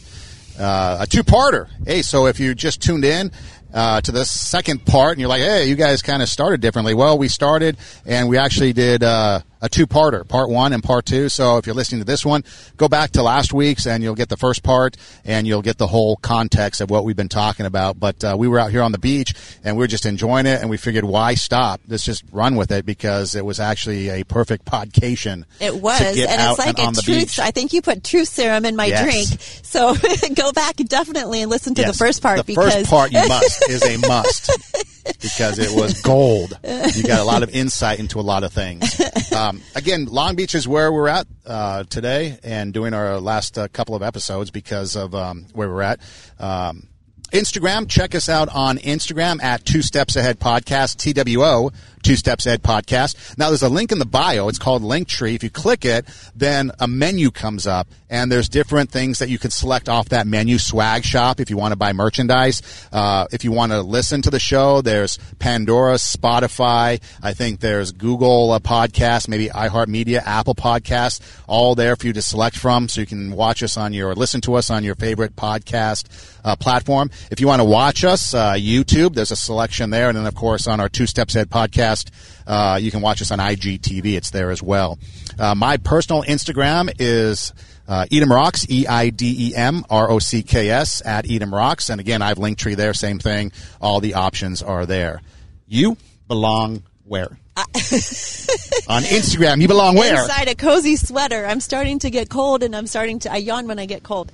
[0.60, 1.68] Uh, a two-parter.
[1.86, 3.32] Hey, so if you just tuned in
[3.74, 6.94] uh, to the second part and you're like, hey, you guys kind of started differently.
[6.94, 11.30] Well, we started and we actually did uh, a two-parter, part one and part two.
[11.30, 12.44] So if you're listening to this one,
[12.78, 15.88] go back to last week's and you'll get the first part and you'll get the
[15.88, 18.00] whole context of what we've been talking about.
[18.00, 19.34] But uh, we were out here on the beach
[19.64, 21.82] and we were just enjoying it and we figured, why stop?
[21.88, 25.44] Let's just run with it because it was actually a perfect podcation.
[25.60, 27.18] It was, and it's like and a truth.
[27.20, 27.40] beach.
[27.40, 29.04] I think you put truth serum in my Yes.
[29.04, 29.42] drink.
[29.64, 29.96] So
[30.36, 33.12] go back definitely and listen to Yes, the first part because The because first part
[33.12, 34.52] you must is a must
[35.22, 36.58] because it was gold.
[36.64, 39.00] You got a lot of insight into a lot of things.
[39.32, 43.68] Um, again, Long Beach is where we're at uh, today and doing our last uh,
[43.68, 46.00] couple of episodes because of um, where we're at.
[46.40, 46.88] Um,
[47.32, 51.72] Instagram, check us out on Instagram at Two Steps Ahead Podcast, TWO,
[52.02, 53.38] Two Steps Ahead Podcast.
[53.38, 54.48] Now there's a link in the bio.
[54.48, 55.36] It's called Linktree.
[55.36, 59.38] If you click it, then a menu comes up and there's different things that you
[59.38, 60.58] can select off that menu.
[60.58, 62.62] Swag shop if you want to buy merchandise.
[62.94, 67.02] Uh, if you want to listen to the show, there's Pandora, Spotify.
[67.22, 72.22] I think there's Google uh, Podcast, maybe iHeartMedia, Apple Podcast, all there for you to
[72.22, 75.36] select from so you can watch us on your, listen to us on your favorite
[75.36, 77.10] podcast uh, platform.
[77.32, 80.10] If you want to watch us, uh, YouTube, there's a selection there.
[80.10, 82.12] And then, of course, on our Two Steps Ahead podcast,
[82.46, 84.16] uh, you can watch us on IGTV.
[84.16, 85.00] It's there as well.
[85.40, 87.54] Uh, my personal Instagram is
[87.88, 91.52] uh, Eidem Rocks, E I D E M R O C K S, at Eidem
[91.52, 91.90] Rocks.
[91.90, 93.52] And again, I've Linktree there, same thing.
[93.82, 95.22] All the options are there.
[95.68, 97.38] You belong where?
[98.88, 100.22] on Instagram, you belong where?
[100.22, 101.46] inside a cozy sweater.
[101.46, 103.34] I'm starting to get cold, and I'm starting to.
[103.34, 104.32] I yawn when I get cold.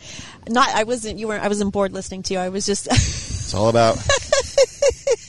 [0.47, 0.69] Not.
[0.69, 1.19] I wasn't.
[1.19, 1.43] You weren't.
[1.43, 2.39] I wasn't bored listening to you.
[2.39, 2.87] I was just.
[3.43, 3.97] It's all about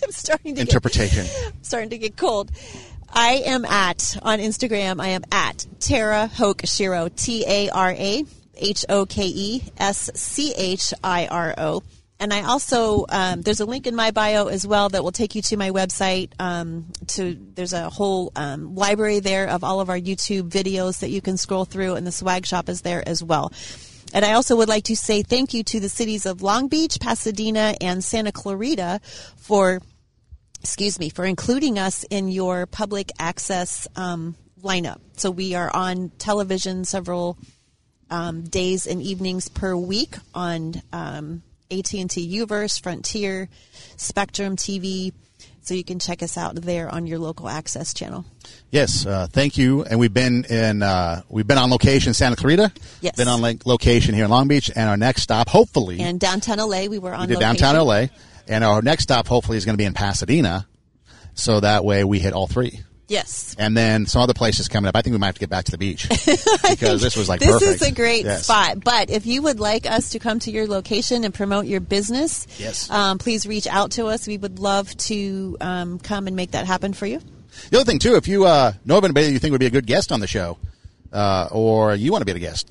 [0.02, 1.26] I'm starting to get, interpretation.
[1.62, 2.50] starting to get cold.
[3.12, 4.98] I am at on Instagram.
[4.98, 7.08] I am at Tara Hoke Shiro.
[7.08, 8.24] T A R A
[8.56, 11.82] H O K E S C H I R O.
[12.24, 15.34] And I also um, there's a link in my bio as well that will take
[15.34, 16.32] you to my website.
[16.38, 21.10] Um, to there's a whole um, library there of all of our YouTube videos that
[21.10, 23.52] you can scroll through, and the swag shop is there as well.
[24.14, 26.98] And I also would like to say thank you to the cities of Long Beach,
[26.98, 29.02] Pasadena, and Santa Clarita
[29.36, 29.82] for
[30.62, 34.98] excuse me, for including us in your public access um, lineup.
[35.18, 37.36] So we are on television several
[38.08, 41.42] um, days and evenings per week on um,
[41.78, 43.48] AT&T Uverse, Frontier,
[43.96, 45.12] Spectrum TV.
[45.62, 48.26] So you can check us out there on your local access channel.
[48.70, 49.82] Yes, uh, thank you.
[49.82, 52.70] And we've been in uh, we've been on location in Santa Clarita.
[53.00, 53.16] Yes.
[53.16, 56.58] Been on like, location here in Long Beach, and our next stop, hopefully, And downtown
[56.58, 58.06] LA, we were on we downtown LA,
[58.46, 60.66] and our next stop, hopefully, is going to be in Pasadena.
[61.32, 62.82] So that way we hit all three.
[63.06, 63.54] Yes.
[63.58, 64.96] And then some other places coming up.
[64.96, 66.08] I think we might have to get back to the beach
[66.70, 67.60] because this was like perfect.
[67.60, 67.82] this perfect.
[67.82, 68.44] is a great Yes.
[68.44, 68.82] spot.
[68.82, 72.46] But if you would like us to come to your location and promote your business,
[72.58, 72.88] Yes.
[72.90, 74.26] um, please reach out to us.
[74.26, 77.20] We would love to um, come and make that happen for you.
[77.70, 79.66] The other thing too, if you uh, know of anybody that you think would be
[79.66, 80.56] a good guest on the show,
[81.12, 82.68] uh, or you want to be the guest,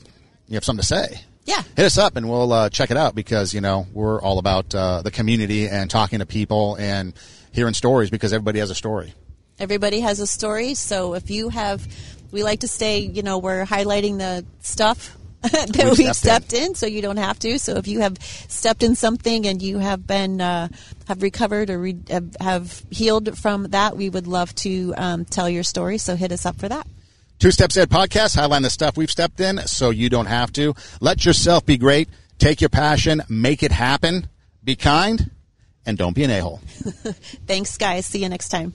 [0.50, 1.22] you have something to say.
[1.46, 1.62] Yeah.
[1.76, 4.74] hit us up and we'll uh, check it out because you know we're all about
[4.74, 7.14] uh, the community and talking to people and
[7.52, 9.14] hearing stories because everybody has a story.
[9.64, 10.74] Everybody has a story.
[10.76, 11.88] So if you have,
[12.32, 16.54] we like to say, you know, we're highlighting the stuff that We've we've, stepped stepped
[16.54, 16.76] in.
[16.76, 17.58] so you don't have to.
[17.60, 20.68] So if you have stepped in something and you have been uh,
[21.08, 25.50] have recovered or re- have- have healed from that, we would love to um, tell
[25.50, 25.98] your story.
[25.98, 26.86] So hit us up for that.
[27.40, 30.76] Two Steps Ahead podcast highlight the stuff we've stepped in so you don't have to.
[31.02, 32.08] Let yourself be great.
[32.38, 34.28] Take your passion, make it happen.
[34.64, 35.30] Be kind,
[35.86, 36.62] and don't be an a hole.
[37.48, 38.06] Thanks, guys.
[38.06, 38.74] See you next time.